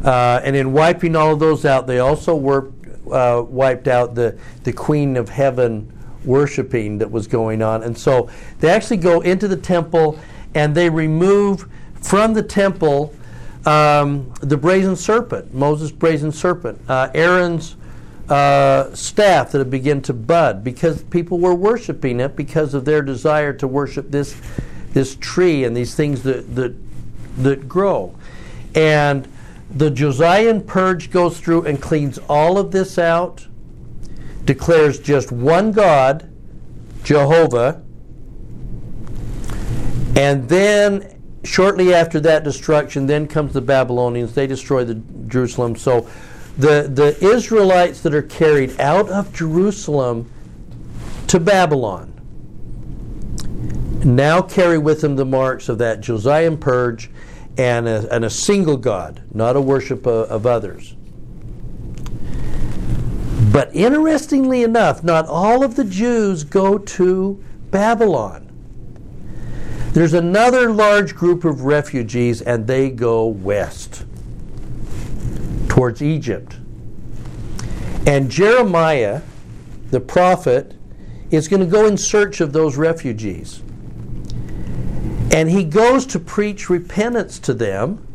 Uh, 0.04 0.42
and 0.44 0.56
in 0.56 0.74
wiping 0.74 1.16
all 1.16 1.34
of 1.34 1.40
those 1.40 1.66
out, 1.66 1.88
they 1.88 2.00
also 2.00 2.36
were, 2.36 2.72
uh, 3.12 3.44
wiped 3.46 3.88
out 3.88 4.16
the, 4.16 4.38
the 4.64 4.74
Queen 4.74 5.18
of 5.18 5.30
Heaven 5.30 5.92
worshiping 6.26 6.98
that 6.98 7.12
was 7.12 7.28
going 7.28 7.62
on. 7.62 7.84
And 7.84 7.98
so 7.98 8.30
they 8.60 8.70
actually 8.70 8.98
go 8.98 9.22
into 9.22 9.48
the 9.48 9.58
temple 9.58 10.20
and 10.56 10.74
they 10.76 10.90
remove 10.90 11.68
from 12.02 12.34
the 12.34 12.44
temple 12.44 13.14
um, 13.66 14.34
the 14.42 14.58
brazen 14.58 14.96
serpent, 14.96 15.54
Moses' 15.54 15.92
brazen 15.92 16.32
serpent, 16.32 16.80
uh, 16.90 17.10
Aaron's 17.14 17.76
uh, 18.30 18.94
staff 18.94 19.52
that 19.52 19.60
had 19.60 19.70
begun 19.70 20.02
to 20.02 20.14
bud 20.14 20.64
because 20.64 21.04
people 21.04 21.40
were 21.40 21.56
worshiping 21.56 22.20
it 22.20 22.36
because 22.36 22.74
of 22.74 22.86
their 22.86 23.02
desire 23.02 23.54
to 23.54 23.68
worship 23.68 24.12
this 24.12 24.40
this 24.94 25.16
tree 25.16 25.64
and 25.64 25.76
these 25.76 25.96
things 25.96 26.24
that, 26.24 26.56
that, 26.56 26.76
that 27.38 27.68
grow. 27.68 28.16
And 28.76 29.28
the 29.72 29.90
Josian 29.90 30.66
purge 30.66 31.12
goes 31.12 31.40
through 31.40 31.66
and 31.66 31.82
cleans 31.82 32.20
all 32.30 32.58
of 32.58 32.72
this 32.72 32.98
out, 32.98 33.48
declares 34.46 35.00
just 35.00 35.32
one 35.32 35.72
God, 35.72 36.30
Jehovah, 37.04 37.82
and 40.16 40.48
then 40.48 41.23
shortly 41.44 41.94
after 41.94 42.20
that 42.22 42.44
destruction, 42.44 43.08
then 43.08 43.28
comes 43.28 43.54
the 43.54 43.62
Babylonians. 43.62 44.34
They 44.34 44.48
destroy 44.48 44.84
the 44.84 44.96
Jerusalem. 45.28 45.76
So 45.76 46.08
the, 46.58 46.90
the 46.94 47.18
Israelites 47.22 48.02
that 48.02 48.14
are 48.14 48.22
carried 48.22 48.80
out 48.80 49.10
of 49.10 49.34
Jerusalem 49.34 50.32
to 51.28 51.40
Babylon 51.40 52.10
now 54.06 54.42
carry 54.42 54.78
with 54.78 55.02
them 55.02 55.16
the 55.16 55.26
marks 55.26 55.70
of 55.70 55.78
that 55.78 56.02
Josiah 56.02 56.56
purge 56.58 57.10
and 57.58 57.88
a, 57.88 58.14
and 58.14 58.26
a 58.26 58.30
single 58.30 58.78
God, 58.78 59.24
not 59.34 59.56
a 59.56 59.62
worship 59.62 60.06
of, 60.06 60.30
of 60.30 60.46
others. 60.46 60.96
But 63.52 63.74
interestingly 63.76 64.64
enough, 64.64 65.04
not 65.04 65.28
all 65.28 65.64
of 65.64 65.76
the 65.76 65.84
Jews 65.84 66.44
go 66.44 66.78
to 66.78 67.44
Babylon. 67.72 68.50
There's 69.94 70.14
another 70.14 70.72
large 70.72 71.14
group 71.14 71.46
of 71.46 71.66
refugees, 71.66 72.42
and 72.42 72.66
they 72.66 72.90
go 72.90 73.28
west 73.28 74.06
towards 75.70 76.02
Egypt. 76.02 76.58
And 78.08 78.30
Jeremiah, 78.30 79.22
the 79.92 80.00
prophet, 80.00 80.74
is 81.30 81.48
going 81.48 81.60
to 81.60 81.68
go 81.68 81.86
in 81.86 81.98
search 81.98 82.42
of 82.42 82.54
those 82.54 82.76
refugees. 82.76 83.62
And 85.32 85.52
he 85.52 85.64
goes 85.64 86.08
to 86.08 86.20
preach 86.20 86.72
repentance 86.72 87.38
to 87.40 87.54
them 87.54 88.06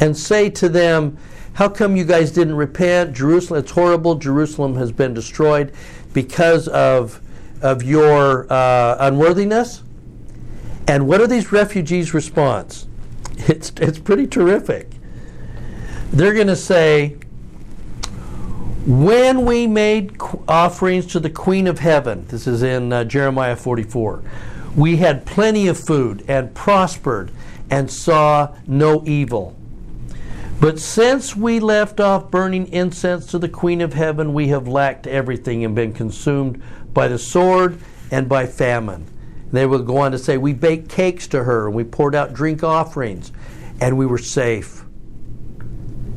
and 0.00 0.16
say 0.16 0.48
to 0.50 0.68
them, 0.68 1.18
How 1.54 1.68
come 1.68 1.96
you 1.96 2.04
guys 2.04 2.30
didn't 2.30 2.54
repent? 2.54 3.14
Jerusalem, 3.14 3.60
it's 3.60 3.72
horrible. 3.72 4.14
Jerusalem 4.14 4.76
has 4.76 4.92
been 4.92 5.12
destroyed 5.12 5.72
because 6.12 6.68
of, 6.68 7.20
of 7.62 7.82
your 7.82 8.50
uh, 8.52 8.96
unworthiness. 9.00 9.82
And 10.90 11.06
what 11.06 11.20
are 11.20 11.28
these 11.28 11.52
refugees' 11.52 12.12
response? 12.12 12.88
It's, 13.46 13.72
it's 13.76 14.00
pretty 14.00 14.26
terrific. 14.26 14.90
They're 16.12 16.34
going 16.34 16.48
to 16.48 16.56
say, 16.56 17.16
When 18.84 19.46
we 19.46 19.68
made 19.68 20.20
offerings 20.48 21.06
to 21.12 21.20
the 21.20 21.30
Queen 21.30 21.68
of 21.68 21.78
Heaven, 21.78 22.26
this 22.26 22.48
is 22.48 22.64
in 22.64 22.92
uh, 22.92 23.04
Jeremiah 23.04 23.54
44, 23.54 24.24
we 24.74 24.96
had 24.96 25.24
plenty 25.24 25.68
of 25.68 25.78
food 25.78 26.24
and 26.26 26.52
prospered 26.56 27.30
and 27.70 27.88
saw 27.88 28.56
no 28.66 29.04
evil. 29.06 29.56
But 30.60 30.80
since 30.80 31.36
we 31.36 31.60
left 31.60 32.00
off 32.00 32.32
burning 32.32 32.66
incense 32.72 33.26
to 33.26 33.38
the 33.38 33.48
Queen 33.48 33.80
of 33.80 33.94
Heaven, 33.94 34.34
we 34.34 34.48
have 34.48 34.66
lacked 34.66 35.06
everything 35.06 35.64
and 35.64 35.72
been 35.72 35.92
consumed 35.92 36.60
by 36.92 37.06
the 37.06 37.18
sword 37.18 37.80
and 38.10 38.28
by 38.28 38.46
famine. 38.46 39.06
They 39.52 39.66
would 39.66 39.86
go 39.86 39.98
on 39.98 40.12
to 40.12 40.18
say, 40.18 40.38
We 40.38 40.52
baked 40.52 40.88
cakes 40.88 41.26
to 41.28 41.44
her, 41.44 41.66
and 41.66 41.74
we 41.74 41.84
poured 41.84 42.14
out 42.14 42.32
drink 42.32 42.62
offerings, 42.62 43.32
and 43.80 43.96
we 43.96 44.06
were 44.06 44.18
safe. 44.18 44.84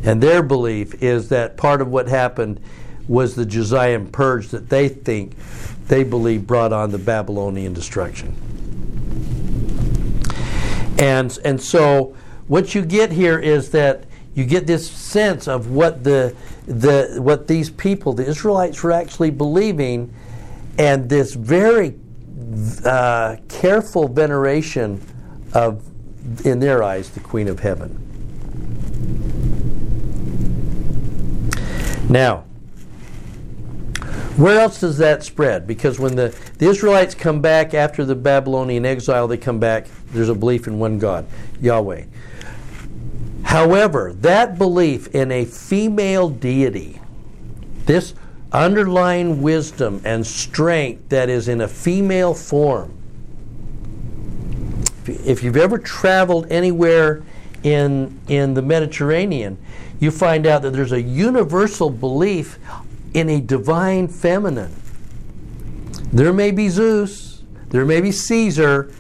And 0.04 0.22
their 0.22 0.44
belief 0.44 1.02
is 1.02 1.30
that 1.30 1.58
part 1.58 1.82
of 1.82 1.88
what 1.88 2.08
happened 2.08 2.60
was 3.08 3.36
the 3.36 3.46
Josiah 3.46 4.00
purge 4.00 4.50
that 4.50 4.70
they 4.70 4.90
think, 4.90 5.36
they 5.88 6.04
believe, 6.04 6.46
brought 6.46 6.74
on 6.74 6.92
the 6.92 6.98
Babylonian 6.98 7.74
destruction. 7.74 8.36
And, 11.00 11.38
and 11.44 11.62
so 11.62 12.16
what 12.48 12.76
you 12.76 12.86
get 12.86 13.12
here 13.12 13.40
is 13.40 13.72
that 13.72 14.06
you 14.36 14.46
get 14.46 14.68
this 14.68 14.90
sense 14.90 15.48
of 15.48 15.70
what 15.72 16.04
the, 16.04 16.36
the 16.66 17.20
what 17.22 17.48
these 17.48 17.70
people, 17.70 18.14
the 18.14 18.26
Israelites, 18.26 18.82
were 18.82 18.92
actually 18.92 19.30
believing, 19.30 20.14
and 20.78 21.08
this 21.08 21.34
very 21.34 21.96
uh, 22.86 23.38
careful 23.48 24.08
veneration 24.08 25.02
of, 25.54 25.84
in 26.46 26.60
their 26.60 26.84
eyes, 26.84 27.10
the 27.10 27.20
Queen 27.20 27.48
of 27.48 27.60
Heaven. 27.60 28.00
Now, 32.10 32.46
where 34.38 34.60
else 34.60 34.80
does 34.80 34.98
that 34.98 35.24
spread? 35.24 35.68
Because 35.68 36.00
when 36.00 36.16
the, 36.16 36.36
the 36.58 36.68
Israelites 36.68 37.14
come 37.14 37.40
back 37.40 37.74
after 37.74 38.04
the 38.04 38.16
Babylonian 38.16 38.86
exile, 38.86 39.28
they 39.28 39.38
come 39.38 39.60
back, 39.60 39.88
there's 40.12 40.30
a 40.30 40.36
belief 40.36 40.66
in 40.68 40.80
one 40.80 40.98
God, 40.98 41.28
Yahweh. 41.62 42.06
However, 43.44 44.14
that 44.14 44.58
belief 44.58 45.14
in 45.14 45.32
a 45.32 45.46
female 45.46 46.30
deity, 46.30 47.00
this 47.86 48.16
underlying 48.54 49.42
wisdom 49.42 50.00
and 50.06 50.26
strength 50.26 51.10
that 51.10 51.28
is 51.28 51.48
in 51.48 51.62
a 51.62 51.68
female 51.68 52.34
form. 52.34 52.96
If 55.06 55.44
you've 55.44 55.58
ever 55.58 55.80
traveled 55.80 56.50
anywhere 56.52 57.24
in, 57.64 58.20
in 58.28 58.54
the 58.54 58.62
Mediterranean, 58.62 59.58
you 60.00 60.12
find 60.12 60.46
out 60.46 60.62
that 60.62 60.72
there's 60.72 60.92
a 60.92 61.02
universal 61.02 61.90
belief 61.90 62.60
in 63.14 63.30
a 63.30 63.42
divine 63.42 64.08
feminine. 64.08 64.74
There 66.12 66.32
may 66.32 66.52
be 66.52 66.70
Zeus, 66.70 67.44
there 67.70 67.86
may 67.86 68.02
be 68.02 68.12
Caesar, 68.12 68.94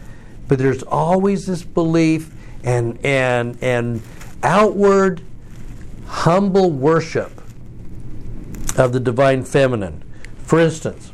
but 0.47 0.57
there's 0.57 0.83
always 0.83 1.45
this 1.45 1.63
belief 1.63 2.33
and, 2.63 2.97
and, 3.05 3.57
and 3.61 4.01
outward 4.41 5.21
humble 6.07 6.71
worship 6.71 7.42
of 8.77 8.93
the 8.93 8.99
divine 8.99 9.43
feminine. 9.43 10.03
For 10.43 10.59
instance, 10.59 11.12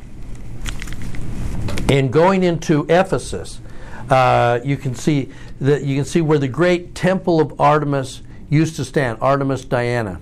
in 1.88 2.10
going 2.10 2.42
into 2.42 2.86
Ephesus, 2.88 3.60
uh, 4.08 4.60
you 4.64 4.76
can 4.76 4.94
see 4.94 5.30
that 5.60 5.82
you 5.82 5.96
can 5.96 6.04
see 6.04 6.20
where 6.20 6.38
the 6.38 6.48
great 6.48 6.94
temple 6.94 7.40
of 7.40 7.60
Artemis 7.60 8.22
used 8.48 8.76
to 8.76 8.84
stand, 8.84 9.18
Artemis 9.20 9.64
Diana. 9.64 10.20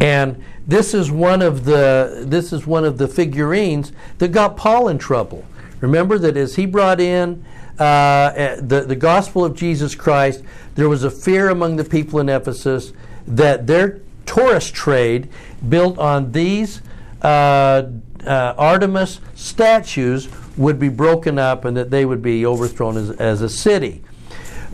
And 0.00 0.42
this 0.66 0.94
is 0.94 1.10
one 1.10 1.42
of 1.42 1.64
the 1.64 2.24
this 2.26 2.52
is 2.52 2.66
one 2.66 2.84
of 2.84 2.98
the 2.98 3.08
figurines 3.08 3.92
that 4.18 4.28
got 4.28 4.56
Paul 4.56 4.88
in 4.88 4.98
trouble. 4.98 5.44
Remember 5.80 6.18
that 6.18 6.36
as 6.36 6.56
he 6.56 6.66
brought 6.66 7.00
in 7.00 7.44
uh, 7.78 8.32
eh, 8.34 8.56
the 8.60 8.82
the 8.82 8.96
gospel 8.96 9.44
of 9.44 9.54
Jesus 9.56 9.94
Christ, 9.94 10.42
there 10.74 10.88
was 10.88 11.04
a 11.04 11.10
fear 11.10 11.48
among 11.48 11.76
the 11.76 11.84
people 11.84 12.20
in 12.20 12.28
Ephesus 12.28 12.92
that 13.26 13.66
their 13.66 14.01
tourist 14.32 14.74
trade 14.74 15.28
built 15.68 15.98
on 15.98 16.32
these 16.32 16.80
uh, 17.20 17.82
uh, 18.26 18.54
Artemis 18.56 19.20
statues 19.34 20.28
would 20.56 20.78
be 20.78 20.88
broken 20.88 21.38
up 21.38 21.66
and 21.66 21.76
that 21.76 21.90
they 21.90 22.06
would 22.06 22.22
be 22.22 22.46
overthrown 22.46 22.96
as, 22.96 23.10
as 23.10 23.42
a 23.42 23.48
city. 23.48 24.02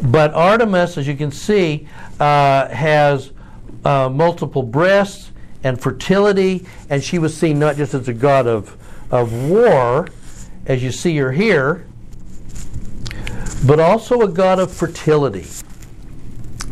But 0.01 0.33
Artemis, 0.33 0.97
as 0.97 1.09
you 1.09 1.16
can 1.16 1.33
see, 1.33 1.88
uh, 2.21 2.68
has 2.68 3.33
uh, 3.85 4.09
multiple 4.09 4.62
breasts 4.62 5.33
and 5.64 5.81
fertility, 5.81 6.64
and 6.88 7.03
she 7.03 7.18
was 7.18 7.37
seen 7.37 7.59
not 7.59 7.77
just 7.77 7.94
as 7.94 8.07
a 8.07 8.14
god 8.14 8.47
of, 8.47 8.77
of 9.11 9.33
war, 9.33 10.07
as 10.66 10.85
you 10.85 10.92
see 10.92 11.16
her 11.16 11.33
here, 11.33 11.85
but 13.66 13.81
also 13.81 14.21
a 14.21 14.29
god 14.29 14.61
of 14.61 14.71
fertility 14.71 15.47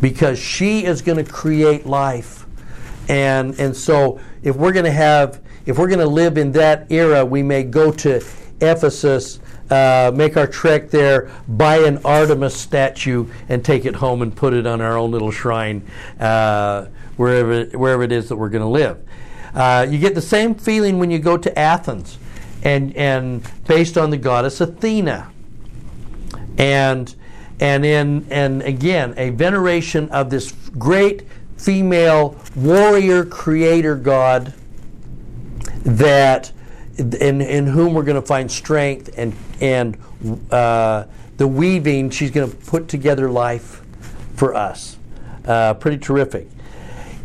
because 0.01 0.39
she 0.39 0.85
is 0.85 1.03
going 1.03 1.23
to 1.23 1.29
create 1.29 1.85
life 1.85 2.36
and 3.09 3.59
and 3.59 3.77
so 3.77 4.21
if 4.43 4.57
we're 4.57 4.73
going 4.73 4.85
to 4.85 4.91
have 4.93 5.41
if 5.67 5.79
we're 5.79 5.89
going 5.89 5.99
to 6.01 6.07
live 6.07 6.39
in 6.39 6.53
that 6.53 6.91
era, 6.91 7.25
we 7.25 7.43
may 7.43 7.65
go 7.65 7.91
to 7.91 8.25
Ephesus, 8.61 9.41
uh, 9.69 10.13
make 10.15 10.37
our 10.37 10.47
trek 10.47 10.91
there, 10.91 11.31
buy 11.49 11.79
an 11.79 11.99
Artemis 12.05 12.55
statue, 12.55 13.27
and 13.49 13.65
take 13.65 13.85
it 13.85 13.97
home 13.97 14.23
and 14.23 14.35
put 14.35 14.55
it 14.55 14.67
on 14.67 14.81
our 14.81 14.97
own 14.97 15.11
little 15.11 15.33
shrine 15.33 15.85
uh, 16.21 16.87
wherever 17.17 17.65
wherever 17.77 18.03
it 18.03 18.13
is 18.13 18.29
that 18.29 18.37
we're 18.37 18.49
going 18.49 18.63
to 18.63 18.69
live. 18.69 19.03
Uh, 19.55 19.87
you 19.89 19.99
get 19.99 20.15
the 20.15 20.23
same 20.23 20.55
feeling 20.55 20.99
when 20.99 21.11
you 21.11 21.19
go 21.19 21.37
to 21.37 21.59
Athens, 21.59 22.19
and 22.63 22.97
and 22.97 23.43
based 23.67 23.99
on 23.99 24.11
the 24.11 24.17
goddess 24.17 24.61
Athena, 24.61 25.31
and 26.59 27.15
and 27.59 27.85
in 27.85 28.27
and 28.31 28.63
again 28.63 29.15
a 29.17 29.31
veneration 29.31 30.09
of 30.11 30.31
this 30.31 30.53
great 30.79 31.27
female 31.67 32.37
warrior 32.55 33.25
creator 33.25 33.97
God 33.97 34.55
that 35.85 36.53
in, 36.97 37.43
in 37.43 37.67
whom 37.67 37.93
we're 37.93 38.05
going 38.05 38.21
to 38.21 38.27
find 38.27 38.49
strength 38.49 39.11
and 39.19 39.35
and 39.61 39.99
uh, 40.53 41.07
the 41.39 41.49
weaving 41.49 42.09
she's 42.11 42.31
going 42.31 42.49
to 42.49 42.57
put 42.57 42.87
together 42.87 43.29
life 43.29 43.83
for 44.37 44.55
us. 44.55 44.97
Uh, 45.45 45.75
pretty 45.75 45.99
terrific. 45.99 46.47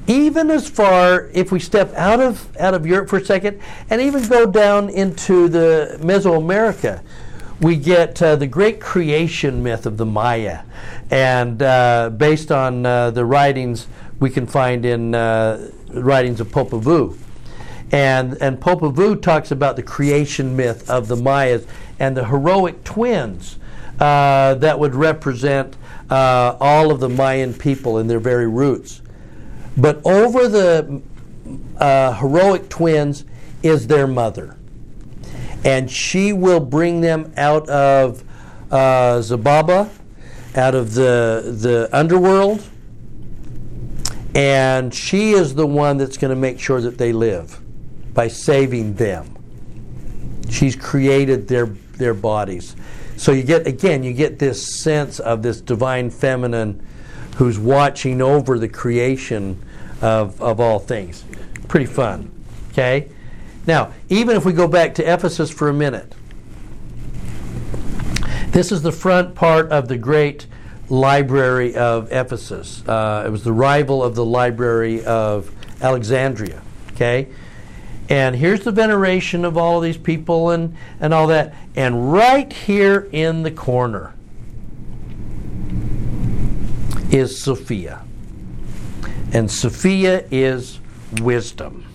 Even 0.08 0.50
as 0.50 0.68
far 0.68 1.30
if 1.34 1.52
we 1.52 1.60
step 1.60 1.94
out 1.94 2.20
of 2.20 2.58
out 2.58 2.74
of 2.74 2.84
Europe 2.84 3.10
for 3.10 3.18
a 3.18 3.24
second 3.24 3.62
and 3.92 4.02
even 4.02 4.28
go 4.28 4.48
down 4.48 4.90
into 4.90 5.50
the 5.50 6.00
Mesoamerica 6.02 7.04
we 7.62 7.76
get 7.76 8.20
uh, 8.24 8.36
the 8.36 8.48
great 8.48 8.82
creation 8.82 9.62
myth 9.62 9.86
of 9.86 9.98
the 9.98 10.06
Maya. 10.06 10.64
And 11.12 11.62
uh, 11.62 12.10
based 12.10 12.52
on 12.52 12.86
uh, 12.86 13.12
the 13.12 13.24
writings 13.24 13.88
we 14.22 14.30
can 14.30 14.46
find 14.46 14.86
in 14.86 15.14
uh, 15.16 15.70
writings 15.90 16.40
of 16.40 16.48
Popol 16.48 16.82
Vuh. 16.82 17.18
And, 17.92 18.38
and 18.40 18.62
Popol 18.62 18.94
Vuh 18.94 19.22
talks 19.22 19.52
about 19.52 19.76
the 19.76 19.84
creation 19.84 20.56
myth 20.56 20.90
of 20.90 21.10
the 21.10 21.18
Mayas 21.18 21.66
and 22.00 22.16
the 22.16 22.26
heroic 22.26 22.84
twins 22.86 23.58
uh, 24.00 24.54
that 24.56 24.80
would 24.80 24.96
represent 24.96 25.76
uh, 26.10 26.56
all 26.60 26.92
of 26.92 27.00
the 27.00 27.10
Mayan 27.10 27.54
people 27.54 27.98
and 27.98 28.10
their 28.10 28.20
very 28.20 28.48
roots. 28.48 29.02
But 29.76 30.00
over 30.06 30.48
the 30.48 31.02
uh, 31.78 32.14
heroic 32.14 32.70
twins 32.70 33.26
is 33.64 33.88
their 33.88 34.06
mother. 34.06 34.56
And 35.66 35.90
she 35.90 36.32
will 36.32 36.60
bring 36.60 37.02
them 37.02 37.34
out 37.38 37.68
of 37.70 38.24
uh, 38.70 39.20
Xibalba, 39.20 39.90
out 40.56 40.76
of 40.76 40.94
the, 40.94 41.56
the 41.60 41.90
underworld, 41.92 42.64
and 44.34 44.94
she 44.94 45.32
is 45.32 45.56
the 45.56 45.68
one 45.68 45.98
that's 45.98 46.18
going 46.18 46.30
to 46.30 46.40
make 46.40 46.60
sure 46.60 46.82
that 46.82 46.98
they 46.98 47.12
live 47.12 47.60
by 48.14 48.28
saving 48.28 48.96
them. 48.96 49.38
She's 50.50 50.76
created 50.76 51.48
their, 51.48 51.66
their 51.66 52.14
bodies. 52.14 52.76
So 53.18 53.32
you 53.32 53.44
get, 53.44 53.68
again, 53.68 54.04
you 54.04 54.14
get 54.14 54.40
this 54.40 54.82
sense 54.82 55.20
of 55.20 55.44
this 55.44 55.62
divine 55.62 56.10
feminine 56.10 56.86
who's 57.38 57.60
watching 57.60 58.22
over 58.22 58.58
the 58.58 58.68
creation 58.68 59.62
of, 60.02 60.42
of 60.42 60.60
all 60.60 60.80
things. 60.80 61.24
Pretty 61.68 61.86
fun. 61.86 62.32
Okay? 62.72 63.10
Now, 63.68 63.94
even 64.10 64.36
if 64.36 64.46
we 64.46 64.54
go 64.54 64.68
back 64.68 64.96
to 64.96 65.04
Ephesus 65.04 65.52
for 65.52 65.70
a 65.70 65.74
minute, 65.74 66.16
this 68.50 68.72
is 68.72 68.82
the 68.82 68.92
front 68.92 69.36
part 69.36 69.72
of 69.72 69.88
the 69.88 69.98
great 69.98 70.48
library 70.92 71.74
of 71.76 72.12
Ephesus. 72.12 72.86
Uh, 72.88 73.24
it 73.26 73.30
was 73.30 73.44
the 73.44 73.54
rival 73.54 74.04
of 74.04 74.14
the 74.14 74.26
library 74.26 75.04
of 75.06 75.50
Alexandria. 75.82 76.62
Okay? 76.92 77.30
And 78.10 78.36
here's 78.36 78.60
the 78.62 78.74
veneration 78.74 79.46
of 79.46 79.58
all 79.58 79.78
of 79.78 79.84
these 79.84 79.98
people 79.98 80.50
and, 80.50 80.76
and 81.00 81.14
all 81.14 81.28
that. 81.28 81.56
And 81.78 82.12
right 82.12 82.52
here 82.52 83.08
in 83.14 83.44
the 83.44 83.52
corner 83.52 84.14
is 87.10 87.42
Sophia. 87.42 88.04
And 89.32 89.50
Sophia 89.50 90.26
is 90.30 90.82
wisdom. 91.22 91.86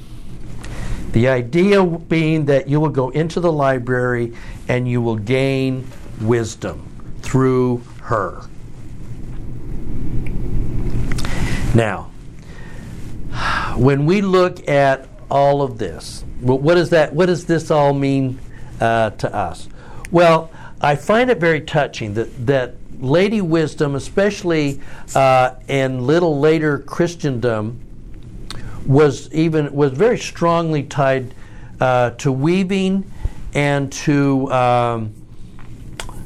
The 1.13 1.29
idea 1.29 1.85
being 1.85 2.47
that 2.47 2.67
you 2.67 2.81
will 2.81 2.89
go 2.89 3.11
into 3.11 3.41
the 3.41 3.53
library 3.53 4.35
and 4.69 4.89
you 4.89 5.03
will 5.03 5.17
gain 5.17 5.87
wisdom 6.23 6.87
through 7.21 7.83
her. 8.03 8.41
Now, 11.77 12.05
when 13.77 14.07
we 14.07 14.23
look 14.23 14.67
at 14.67 15.11
all 15.31 15.61
of 15.61 15.77
this, 15.77 16.25
what 16.41 16.77
does 16.77 16.89
that? 16.91 17.15
What 17.15 17.27
does 17.27 17.45
this 17.45 17.71
all 17.71 17.93
mean 17.93 18.39
uh, 18.81 19.11
to 19.11 19.35
us? 19.35 19.69
Well, 20.11 20.51
I 20.81 20.97
find 20.97 21.31
it 21.31 21.39
very 21.39 21.61
touching 21.61 22.15
that 22.15 22.47
that 22.47 22.77
Lady 22.99 23.43
Wisdom, 23.43 23.95
especially 23.95 24.81
uh, 25.15 25.57
in 25.69 26.07
little 26.07 26.41
later 26.41 26.79
Christendom, 26.79 27.79
was 28.87 29.31
even 29.35 29.71
was 29.75 29.93
very 29.93 30.19
strongly 30.19 30.83
tied 30.83 31.35
uh, 31.79 32.11
to 32.11 32.33
weaving 32.33 33.05
and 33.53 33.93
to 33.93 34.51
um, 34.51 35.12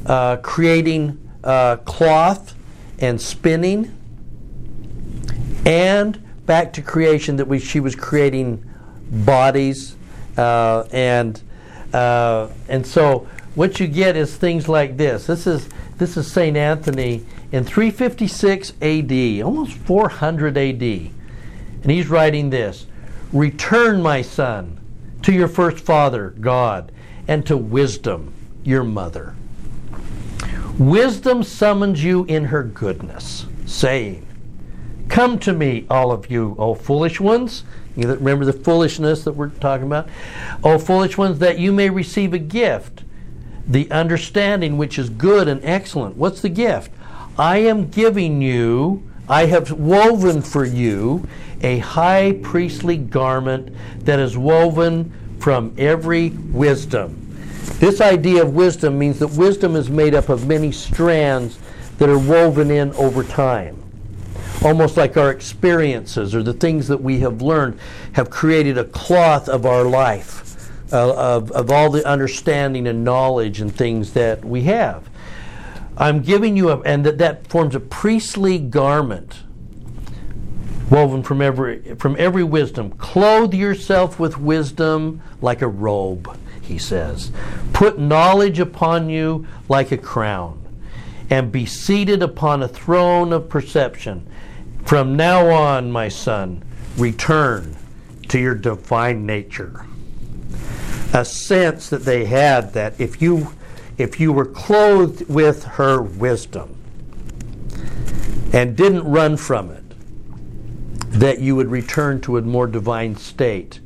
uh, 0.07 0.37
creating 0.37 1.19
uh, 1.43 1.79
cloth 1.79 2.55
and 3.01 3.21
spinning, 3.21 3.97
and 5.67 6.23
back 6.47 6.73
to 6.75 6.83
creation 6.83 7.37
that 7.37 7.47
we, 7.47 7.59
she 7.59 7.81
was 7.81 7.95
creating 7.95 8.65
bodies 9.11 9.97
uh, 10.37 10.87
and 10.93 11.43
uh, 11.93 12.49
and 12.69 12.87
so 12.87 13.29
what 13.55 13.81
you 13.81 13.87
get 13.87 14.17
is 14.17 14.37
things 14.37 14.69
like 14.69 14.97
this. 14.97 15.27
This 15.27 15.47
is 15.47 15.69
this 15.99 16.17
is 16.17 16.31
Saint 16.31 16.57
Anthony 16.57 17.25
in 17.53 17.65
356 17.65 18.73
A.D., 18.81 19.43
almost 19.43 19.73
400 19.73 20.57
A.D. 20.57 21.11
And 21.83 21.91
he's 21.91 22.09
writing 22.09 22.51
this 22.51 22.87
Return, 23.33 24.01
my 24.03 24.23
son, 24.23 24.81
to 25.23 25.33
your 25.33 25.49
first 25.49 25.85
father, 25.85 26.31
God, 26.41 26.93
and 27.29 27.45
to 27.47 27.57
wisdom, 27.57 28.33
your 28.65 28.85
mother. 28.85 29.35
Wisdom 30.79 31.43
summons 31.43 32.03
you 32.03 32.25
in 32.25 32.47
her 32.47 32.63
goodness, 32.63 33.47
saying, 33.67 34.27
Come 35.11 35.41
to 35.41 35.53
me, 35.53 35.87
all 35.91 36.13
of 36.13 36.31
you, 36.31 36.55
O 36.57 36.73
foolish 36.73 37.19
ones. 37.21 37.65
You 37.97 38.09
remember 38.09 38.45
the 38.45 38.53
foolishness 38.53 39.25
that 39.25 39.33
we're 39.33 39.49
talking 39.49 39.89
about? 39.89 40.09
O 40.63 40.79
foolish 40.79 41.19
ones, 41.19 41.41
that 41.41 41.59
you 41.59 41.73
may 41.73 41.91
receive 41.91 42.33
a 42.33 42.39
gift, 42.39 43.03
the 43.67 43.91
understanding 43.91 44.79
which 44.79 45.01
is 45.01 45.11
good 45.11 45.49
and 45.49 45.61
excellent. 45.65 46.17
What's 46.17 46.41
the 46.41 46.49
gift? 46.49 46.93
I 47.37 47.59
am 47.59 47.89
giving 47.89 48.41
you, 48.41 49.03
I 49.29 49.47
have 49.47 49.73
woven 49.73 50.43
for 50.43 50.65
you 50.65 51.27
a 51.61 51.79
high 51.79 52.39
priestly 52.43 52.97
garment 52.97 53.75
that 54.05 54.21
is 54.21 54.39
woven 54.39 55.13
from 55.41 55.75
every 55.77 56.31
wisdom. 56.31 57.37
This 57.81 58.01
idea 58.01 58.43
of 58.43 58.55
wisdom 58.55 58.97
means 58.97 59.19
that 59.19 59.29
wisdom 59.33 59.75
is 59.75 59.91
made 59.91 60.15
up 60.15 60.29
of 60.29 60.47
many 60.47 60.71
strands 60.71 61.59
that 61.99 62.09
are 62.09 62.19
woven 62.19 62.71
in 62.71 62.93
over 62.95 63.25
time. 63.25 63.80
Almost 64.63 64.97
like 64.97 65.17
our 65.17 65.31
experiences 65.31 66.35
or 66.35 66.43
the 66.43 66.53
things 66.53 66.89
that 66.89 67.03
we 67.03 67.21
have 67.21 67.41
learned 67.41 67.79
have 68.13 68.29
created 68.29 68.77
a 68.77 68.85
cloth 68.85 69.49
of 69.49 69.65
our 69.65 69.85
life, 69.85 70.71
uh, 70.93 71.15
of, 71.15 71.51
of 71.53 71.71
all 71.71 71.91
the 71.91 72.07
understanding 72.07 72.87
and 72.87 73.03
knowledge 73.03 73.61
and 73.61 73.75
things 73.75 74.13
that 74.13 74.45
we 74.45 74.63
have. 74.63 75.09
I'm 75.97 76.23
giving 76.23 76.57
you 76.57 76.71
a, 76.71 76.81
and 76.81 77.05
that, 77.07 77.19
that 77.19 77.47
forms 77.47 77.75
a 77.75 77.81
priestly 77.81 78.59
garment 78.59 79.41
woven 80.91 81.23
from 81.23 81.41
every 81.41 81.95
from 81.95 82.17
every 82.19 82.43
wisdom. 82.43 82.91
Clothe 82.93 83.55
yourself 83.55 84.19
with 84.19 84.39
wisdom 84.39 85.23
like 85.41 85.63
a 85.63 85.69
robe, 85.69 86.37
he 86.61 86.79
says. 86.79 87.31
Put 87.73 87.99
knowledge 87.99 88.59
upon 88.59 89.09
you 89.09 89.47
like 89.69 89.93
a 89.93 89.97
crown, 89.97 90.61
and 91.31 91.53
be 91.53 91.65
seated 91.65 92.23
upon 92.23 92.63
a 92.63 92.69
throne 92.69 93.33
of 93.33 93.49
perception. 93.49 94.27
From 94.85 95.17
now 95.17 95.49
on, 95.51 95.91
my 95.91 96.09
son, 96.09 96.65
return 96.97 97.77
to 98.29 98.39
your 98.39 98.55
divine 98.55 99.27
nature. 99.27 99.87
A 101.13 101.25
sense 101.25 101.91
that 101.91 102.05
they 102.05 102.25
had 102.25 102.73
that 102.75 103.01
if 103.01 103.21
you 103.21 103.53
if 103.99 104.19
you 104.19 104.33
were 104.33 104.47
clothed 104.47 105.29
with 105.29 105.65
her 105.65 106.01
wisdom 106.01 106.75
and 108.53 108.75
didn't 108.75 109.05
run 109.05 109.37
from 109.37 109.71
it, 109.71 109.85
that 111.11 111.41
you 111.41 111.55
would 111.55 111.69
return 111.69 112.21
to 112.23 112.39
a 112.39 112.43
more 112.43 112.67
divine 112.67 113.17
state. 113.17 113.81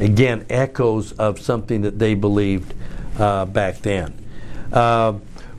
Again, 0.00 0.44
echoes 0.50 1.12
of 1.12 1.38
something 1.38 1.82
that 1.82 1.98
they 1.98 2.14
believed 2.14 2.74
uh, 3.18 3.44
back 3.44 3.78
then. 3.78 4.14
Uh, 4.72 5.12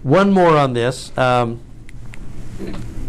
one 0.04 0.32
more 0.34 0.58
on 0.58 0.74
this, 0.74 1.16
um, 1.18 1.62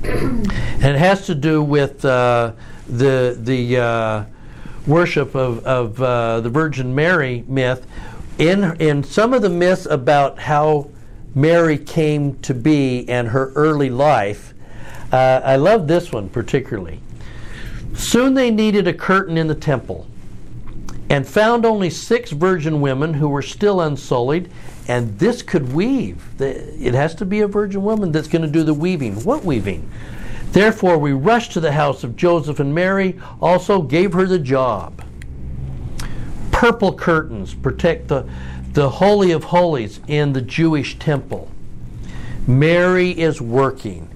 and 0.04 0.84
it 0.84 0.98
has 0.98 1.26
to 1.26 1.34
do 1.34 1.62
with 1.62 2.04
uh, 2.04 2.52
the 2.86 3.36
the 3.38 3.78
uh, 3.78 4.24
worship 4.86 5.34
of, 5.34 5.64
of 5.64 6.00
uh, 6.02 6.40
the 6.40 6.50
Virgin 6.50 6.94
Mary 6.94 7.44
myth. 7.46 7.86
In 8.38 8.76
in 8.80 9.04
some 9.04 9.34
of 9.34 9.42
the 9.42 9.48
myths 9.48 9.86
about 9.86 10.38
how 10.38 10.90
Mary 11.34 11.78
came 11.78 12.38
to 12.40 12.54
be 12.54 13.08
and 13.08 13.28
her 13.28 13.52
early 13.54 13.90
life, 13.90 14.54
uh, 15.12 15.40
I 15.44 15.56
love 15.56 15.86
this 15.86 16.12
one 16.12 16.28
particularly. 16.28 17.00
Soon 17.94 18.34
they 18.34 18.50
needed 18.50 18.88
a 18.88 18.94
curtain 18.94 19.36
in 19.36 19.48
the 19.48 19.54
temple 19.54 20.06
and 21.10 21.28
found 21.28 21.66
only 21.66 21.90
six 21.90 22.30
virgin 22.30 22.80
women 22.80 23.12
who 23.14 23.28
were 23.28 23.42
still 23.42 23.82
unsullied, 23.82 24.50
and 24.88 25.18
this 25.18 25.42
could 25.42 25.72
weave. 25.72 26.40
It 26.40 26.94
has 26.94 27.14
to 27.16 27.24
be 27.24 27.40
a 27.40 27.46
virgin 27.46 27.82
woman 27.82 28.12
that's 28.12 28.28
going 28.28 28.42
to 28.42 28.48
do 28.48 28.64
the 28.64 28.74
weaving. 28.74 29.22
What 29.24 29.44
weaving? 29.44 29.88
Therefore, 30.50 30.98
we 30.98 31.12
rushed 31.12 31.52
to 31.52 31.60
the 31.60 31.72
house 31.72 32.04
of 32.04 32.16
Joseph 32.16 32.60
and 32.60 32.74
Mary, 32.74 33.18
also 33.40 33.80
gave 33.80 34.12
her 34.12 34.26
the 34.26 34.38
job. 34.38 35.02
Purple 36.50 36.92
curtains 36.92 37.54
protect 37.54 38.08
the, 38.08 38.28
the 38.72 38.88
Holy 38.88 39.32
of 39.32 39.44
Holies 39.44 40.00
in 40.08 40.32
the 40.32 40.42
Jewish 40.42 40.98
temple. 40.98 41.48
Mary 42.46 43.10
is 43.10 43.40
working 43.40 44.08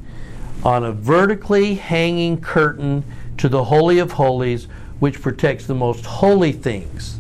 on 0.65 0.85
a 0.85 0.93
vertically 0.93 1.77
hanging 1.77 2.41
curtain 2.41 3.05
to 3.39 3.49
the 3.49 3.65
Holy 3.65 3.99
of 3.99 4.13
Holies, 4.13 4.67
which 4.99 5.23
protects 5.23 5.67
the 5.67 5.75
most 5.75 6.05
holy 6.05 6.53
things 6.53 7.19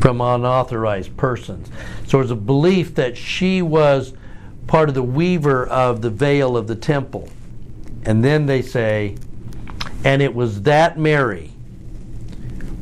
from 0.00 0.20
unauthorized 0.20 1.16
persons. 1.16 1.68
So 2.12 2.18
there's 2.18 2.30
a 2.30 2.36
belief 2.36 2.96
that 2.96 3.16
she 3.16 3.62
was 3.62 4.12
part 4.66 4.90
of 4.90 4.94
the 4.94 5.02
weaver 5.02 5.66
of 5.66 6.02
the 6.02 6.10
veil 6.10 6.58
of 6.58 6.66
the 6.66 6.76
temple. 6.76 7.30
And 8.04 8.22
then 8.22 8.44
they 8.44 8.60
say, 8.60 9.16
and 10.04 10.20
it 10.20 10.34
was 10.34 10.60
that 10.64 10.98
Mary 10.98 11.52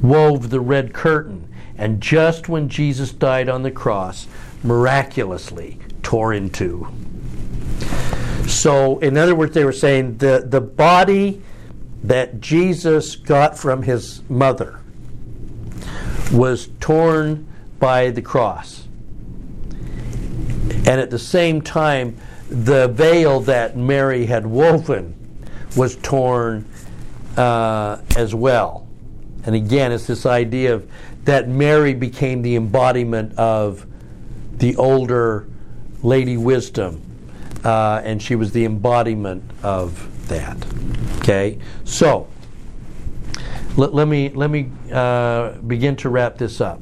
wove 0.02 0.50
the 0.50 0.58
red 0.58 0.92
curtain. 0.92 1.48
And 1.78 2.00
just 2.00 2.48
when 2.48 2.68
Jesus 2.68 3.12
died 3.12 3.48
on 3.48 3.62
the 3.62 3.70
cross, 3.70 4.26
miraculously, 4.64 5.78
tore 6.02 6.32
in 6.34 6.50
two. 6.50 6.88
So, 8.48 8.98
in 8.98 9.16
other 9.16 9.36
words, 9.36 9.54
they 9.54 9.64
were 9.64 9.70
saying 9.70 10.18
the, 10.18 10.44
the 10.44 10.60
body 10.60 11.40
that 12.02 12.40
Jesus 12.40 13.14
got 13.14 13.56
from 13.56 13.84
his 13.84 14.28
mother 14.28 14.80
was 16.32 16.70
torn 16.80 17.46
by 17.78 18.10
the 18.10 18.22
cross. 18.22 18.88
And 20.90 21.00
at 21.00 21.09
the 21.09 21.20
same 21.20 21.62
time, 21.62 22.16
the 22.48 22.88
veil 22.88 23.38
that 23.42 23.76
Mary 23.76 24.26
had 24.26 24.44
woven 24.44 25.14
was 25.76 25.94
torn 25.94 26.68
uh, 27.37 27.98
as 28.16 28.35
well. 28.35 28.88
And 29.44 29.55
again, 29.55 29.92
it's 29.92 30.09
this 30.09 30.26
idea 30.26 30.74
of 30.74 30.90
that 31.26 31.48
Mary 31.48 31.94
became 31.94 32.42
the 32.42 32.57
embodiment 32.57 33.38
of 33.38 33.87
the 34.55 34.74
older 34.74 35.46
Lady 36.03 36.37
Wisdom, 36.37 37.00
uh, 37.62 38.03
and 38.05 38.20
she 38.20 38.35
was 38.35 38.50
the 38.50 38.64
embodiment 38.64 39.44
of 39.62 40.26
that. 40.26 40.57
Okay, 41.18 41.61
so 41.85 42.26
let, 43.76 43.94
let 43.94 44.09
me 44.09 44.31
let 44.31 44.50
me 44.50 44.72
uh, 44.92 45.53
begin 45.68 45.94
to 45.94 46.09
wrap 46.09 46.37
this 46.37 46.61
up. 46.61 46.81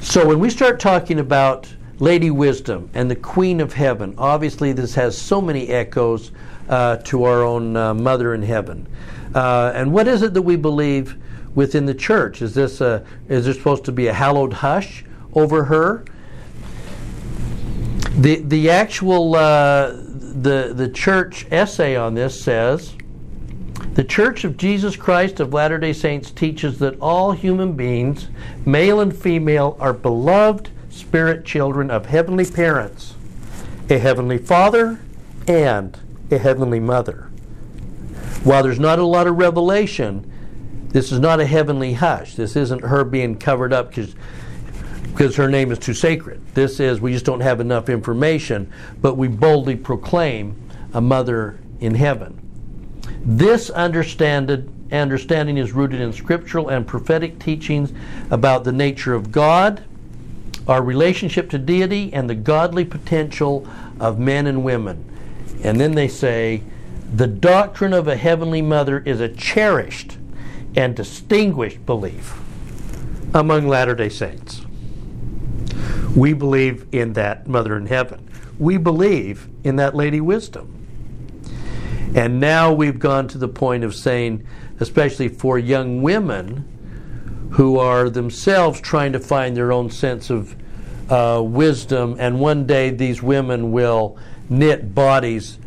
So 0.00 0.26
when 0.26 0.40
we 0.40 0.50
start 0.50 0.80
talking 0.80 1.20
about 1.20 1.72
Lady 1.98 2.30
Wisdom 2.30 2.90
and 2.92 3.10
the 3.10 3.16
Queen 3.16 3.60
of 3.60 3.72
Heaven, 3.72 4.14
obviously 4.18 4.72
this 4.72 4.94
has 4.94 5.16
so 5.16 5.40
many 5.40 5.68
echoes 5.68 6.30
uh, 6.68 6.96
to 6.98 7.24
our 7.24 7.42
own 7.42 7.76
uh, 7.76 7.94
Mother 7.94 8.34
in 8.34 8.42
Heaven. 8.42 8.86
Uh, 9.34 9.72
and 9.74 9.92
what 9.92 10.06
is 10.06 10.22
it 10.22 10.34
that 10.34 10.42
we 10.42 10.56
believe 10.56 11.16
within 11.54 11.86
the 11.86 11.94
church? 11.94 12.42
Is 12.42 12.54
this 12.54 12.80
a, 12.80 13.04
is 13.28 13.46
there 13.46 13.54
supposed 13.54 13.84
to 13.86 13.92
be 13.92 14.08
a 14.08 14.12
hallowed 14.12 14.52
hush 14.52 15.04
over 15.34 15.64
her? 15.64 16.04
The 18.18 18.36
the 18.36 18.70
actual 18.70 19.34
uh, 19.34 19.90
the 19.90 20.72
the 20.74 20.88
church 20.88 21.46
essay 21.50 21.96
on 21.96 22.14
this 22.14 22.40
says. 22.40 22.94
The 23.92 24.04
Church 24.04 24.44
of 24.44 24.58
Jesus 24.58 24.94
Christ 24.96 25.40
of 25.40 25.54
Latter 25.54 25.78
day 25.78 25.94
Saints 25.94 26.30
teaches 26.30 26.78
that 26.80 26.98
all 27.00 27.32
human 27.32 27.72
beings, 27.72 28.28
male 28.66 29.00
and 29.00 29.14
female, 29.14 29.76
are 29.80 29.94
beloved 29.94 30.70
spirit 30.96 31.44
children 31.44 31.90
of 31.90 32.06
heavenly 32.06 32.44
parents, 32.44 33.14
a 33.88 33.98
heavenly 33.98 34.38
father, 34.38 34.98
and 35.46 35.98
a 36.30 36.38
heavenly 36.38 36.80
mother. 36.80 37.30
While 38.42 38.62
there's 38.62 38.80
not 38.80 38.98
a 38.98 39.04
lot 39.04 39.26
of 39.26 39.36
revelation, 39.36 40.30
this 40.88 41.12
is 41.12 41.20
not 41.20 41.40
a 41.40 41.46
heavenly 41.46 41.92
hush. 41.94 42.34
This 42.34 42.56
isn't 42.56 42.82
her 42.82 43.04
being 43.04 43.36
covered 43.36 43.72
up 43.72 43.88
because 43.88 44.14
because 45.16 45.36
her 45.36 45.48
name 45.48 45.72
is 45.72 45.78
too 45.78 45.94
sacred. 45.94 46.42
This 46.54 46.78
is 46.78 47.00
we 47.00 47.12
just 47.12 47.24
don't 47.24 47.40
have 47.40 47.58
enough 47.60 47.88
information, 47.88 48.70
but 49.00 49.14
we 49.14 49.28
boldly 49.28 49.74
proclaim 49.74 50.54
a 50.92 51.00
mother 51.00 51.58
in 51.80 51.94
heaven. 51.94 52.38
This 53.24 53.70
understanding 53.70 55.56
is 55.56 55.72
rooted 55.72 56.00
in 56.02 56.12
scriptural 56.12 56.68
and 56.68 56.86
prophetic 56.86 57.38
teachings 57.38 57.92
about 58.30 58.64
the 58.64 58.72
nature 58.72 59.14
of 59.14 59.32
God, 59.32 59.82
our 60.66 60.82
relationship 60.82 61.48
to 61.50 61.58
deity, 61.58 62.12
and 62.12 62.28
the 62.28 62.34
godly 62.34 62.84
potential 62.84 63.66
of 64.00 64.18
men 64.18 64.46
and 64.46 64.64
women. 64.64 65.04
And 65.62 65.80
then 65.80 65.94
they 65.94 66.08
say, 66.08 66.62
the 67.14 67.26
doctrine 67.26 67.92
of 67.92 68.08
a 68.08 68.16
heavenly 68.16 68.62
mother 68.62 68.98
is 68.98 69.20
a 69.20 69.28
cherished 69.28 70.18
and 70.74 70.94
distinguished 70.94 71.86
belief 71.86 72.38
among 73.32 73.68
Latter 73.68 73.94
day 73.94 74.08
Saints. 74.08 74.62
We 76.16 76.32
believe 76.32 76.86
in 76.92 77.12
that 77.12 77.46
mother 77.46 77.76
in 77.76 77.86
heaven. 77.86 78.28
We 78.58 78.76
believe 78.76 79.48
in 79.64 79.76
that 79.76 79.94
Lady 79.94 80.20
Wisdom. 80.20 80.72
And 82.14 82.40
now 82.40 82.72
we've 82.72 82.98
gone 82.98 83.28
to 83.28 83.38
the 83.38 83.48
point 83.48 83.84
of 83.84 83.94
saying, 83.94 84.46
especially 84.80 85.28
for 85.28 85.58
young 85.58 86.02
women 86.02 86.66
who 87.50 87.78
are 87.78 88.10
themselves 88.10 88.80
trying 88.80 89.12
to 89.12 89.20
find 89.20 89.56
their 89.56 89.72
own 89.72 89.90
sense 89.90 90.30
of 90.30 90.56
uh, 91.10 91.40
wisdom, 91.44 92.16
and 92.18 92.40
one 92.40 92.66
day 92.66 92.90
these 92.90 93.22
women 93.22 93.72
will 93.72 94.18
knit 94.48 94.94
bodies 94.94 95.58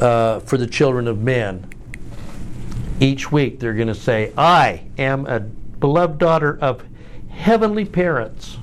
uh, 0.00 0.40
for 0.40 0.56
the 0.58 0.66
children 0.66 1.08
of 1.08 1.20
men. 1.20 1.66
Each 3.00 3.32
week 3.32 3.60
they're 3.60 3.74
going 3.74 3.88
to 3.88 3.94
say, 3.94 4.32
I 4.36 4.84
am 4.98 5.26
a 5.26 5.40
beloved 5.40 6.18
daughter 6.18 6.58
of 6.60 6.84
heavenly 7.30 7.84
parents 7.84 8.58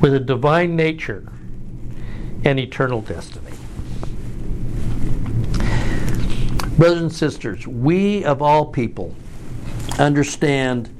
with 0.00 0.14
a 0.14 0.20
divine 0.20 0.76
nature 0.76 1.26
and 2.44 2.60
eternal 2.60 3.00
destiny. 3.00 3.50
Brothers 6.76 7.02
and 7.02 7.12
sisters, 7.12 7.66
we 7.66 8.24
of 8.24 8.42
all 8.42 8.66
people 8.66 9.14
understand 9.98 10.93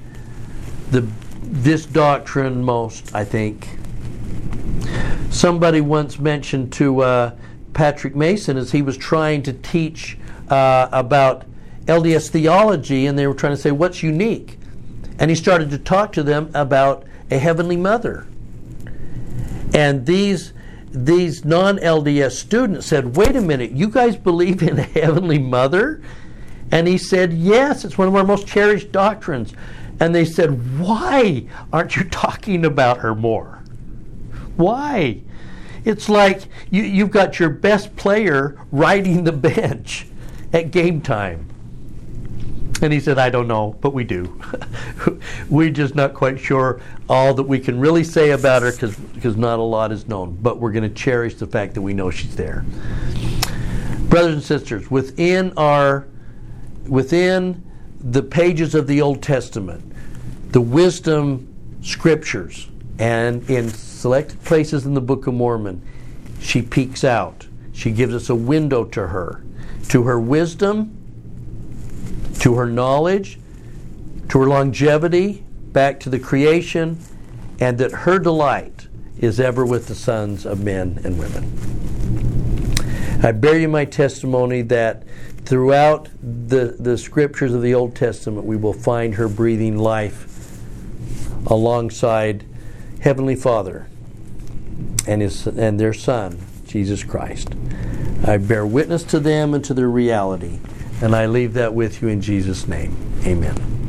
the, 0.91 1.07
this 1.41 1.85
doctrine 1.85 2.63
most, 2.63 3.13
I 3.15 3.25
think. 3.25 3.67
Somebody 5.29 5.81
once 5.81 6.19
mentioned 6.19 6.71
to 6.73 7.01
uh, 7.01 7.35
Patrick 7.73 8.15
Mason 8.15 8.57
as 8.57 8.71
he 8.71 8.81
was 8.81 8.97
trying 8.97 9.43
to 9.43 9.53
teach 9.53 10.17
uh, 10.49 10.87
about 10.91 11.45
LDS 11.85 12.29
theology, 12.29 13.05
and 13.05 13.17
they 13.17 13.27
were 13.27 13.33
trying 13.33 13.53
to 13.53 13.61
say, 13.61 13.71
What's 13.71 14.01
unique? 14.01 14.57
And 15.19 15.29
he 15.29 15.35
started 15.35 15.69
to 15.71 15.77
talk 15.77 16.13
to 16.13 16.23
them 16.23 16.51
about 16.53 17.05
a 17.31 17.37
Heavenly 17.37 17.77
Mother. 17.77 18.27
And 19.73 20.05
these 20.05 20.53
these 20.91 21.43
non 21.43 21.77
LDS 21.77 22.31
students 22.31 22.85
said, 22.87 23.17
Wait 23.17 23.35
a 23.35 23.41
minute, 23.41 23.71
you 23.71 23.89
guys 23.89 24.15
believe 24.15 24.63
in 24.63 24.79
a 24.79 24.83
Heavenly 24.83 25.39
Mother? 25.39 26.01
And 26.71 26.87
he 26.87 26.97
said, 26.97 27.33
Yes, 27.33 27.85
it's 27.85 27.97
one 27.97 28.07
of 28.07 28.15
our 28.15 28.23
most 28.23 28.47
cherished 28.47 28.91
doctrines. 28.91 29.53
And 29.99 30.13
they 30.13 30.25
said, 30.25 30.79
Why 30.79 31.47
aren't 31.71 31.95
you 31.95 32.03
talking 32.03 32.65
about 32.65 32.99
her 32.99 33.15
more? 33.15 33.63
Why? 34.57 35.21
It's 35.83 36.09
like 36.09 36.43
you, 36.71 36.83
you've 36.83 37.11
got 37.11 37.39
your 37.39 37.49
best 37.49 37.95
player 37.95 38.59
riding 38.71 39.23
the 39.23 39.31
bench 39.31 40.07
at 40.51 40.71
game 40.71 41.01
time. 41.01 41.47
And 42.81 42.91
he 42.91 42.99
said, 42.99 43.17
I 43.17 43.29
don't 43.29 43.47
know, 43.47 43.77
but 43.79 43.93
we 43.93 44.03
do. 44.03 44.41
we're 45.49 45.69
just 45.69 45.95
not 45.95 46.13
quite 46.13 46.39
sure 46.39 46.81
all 47.07 47.33
that 47.33 47.43
we 47.43 47.59
can 47.59 47.79
really 47.79 48.03
say 48.03 48.31
about 48.31 48.63
her 48.63 48.71
because 48.71 49.37
not 49.37 49.59
a 49.59 49.63
lot 49.63 49.91
is 49.91 50.07
known. 50.07 50.37
But 50.41 50.59
we're 50.59 50.73
going 50.73 50.83
to 50.83 50.93
cherish 50.93 51.35
the 51.35 51.47
fact 51.47 51.73
that 51.75 51.81
we 51.81 51.93
know 51.93 52.11
she's 52.11 52.35
there. 52.35 52.65
Brothers 54.09 54.33
and 54.33 54.43
sisters, 54.43 54.91
within 54.91 55.53
our 55.57 56.07
within 56.87 57.64
the 58.05 58.23
pages 58.23 58.75
of 58.75 58.87
the 58.87 59.01
Old 59.01 59.21
Testament, 59.21 59.91
the 60.51 60.61
wisdom 60.61 61.53
scriptures, 61.81 62.69
and 62.99 63.47
in 63.49 63.69
selected 63.69 64.41
places 64.43 64.85
in 64.85 64.93
the 64.93 65.01
Book 65.01 65.27
of 65.27 65.33
Mormon, 65.33 65.81
she 66.39 66.61
peeks 66.61 67.03
out. 67.03 67.47
She 67.73 67.91
gives 67.91 68.13
us 68.13 68.29
a 68.29 68.35
window 68.35 68.85
to 68.85 69.07
her, 69.07 69.43
to 69.89 70.03
her 70.03 70.19
wisdom 70.19 70.95
to 72.45 72.53
her 72.53 72.67
knowledge, 72.67 73.39
to 74.29 74.39
her 74.39 74.45
longevity, 74.45 75.43
back 75.71 75.99
to 76.01 76.11
the 76.11 76.19
creation, 76.19 76.99
and 77.59 77.77
that 77.79 77.91
her 77.91 78.19
delight 78.19 78.87
is 79.17 79.39
ever 79.39 79.65
with 79.65 79.87
the 79.87 79.95
sons 79.95 80.45
of 80.45 80.63
men 80.63 80.99
and 81.03 81.17
women. 81.17 81.43
I 83.23 83.31
bear 83.31 83.57
you 83.57 83.67
my 83.67 83.85
testimony 83.85 84.61
that 84.61 85.03
throughout 85.45 86.09
the, 86.21 86.75
the 86.79 86.97
scriptures 86.97 87.53
of 87.53 87.61
the 87.61 87.73
Old 87.73 87.95
Testament, 87.95 88.45
we 88.45 88.55
will 88.57 88.73
find 88.73 89.15
her 89.15 89.27
breathing 89.27 89.77
life 89.77 90.59
alongside 91.47 92.43
Heavenly 93.01 93.35
Father 93.35 93.87
and, 95.07 95.21
his, 95.21 95.45
and 95.45 95.79
their 95.79 95.93
Son, 95.93 96.39
Jesus 96.65 97.03
Christ. 97.03 97.49
I 98.25 98.37
bear 98.37 98.65
witness 98.65 99.03
to 99.03 99.19
them 99.19 99.53
and 99.53 99.63
to 99.65 99.73
their 99.73 99.89
reality. 99.89 100.59
And 101.01 101.15
I 101.15 101.27
leave 101.27 101.53
that 101.53 101.73
with 101.73 102.01
you 102.01 102.07
in 102.07 102.21
Jesus' 102.21 102.67
name. 102.67 102.95
Amen. 103.25 103.84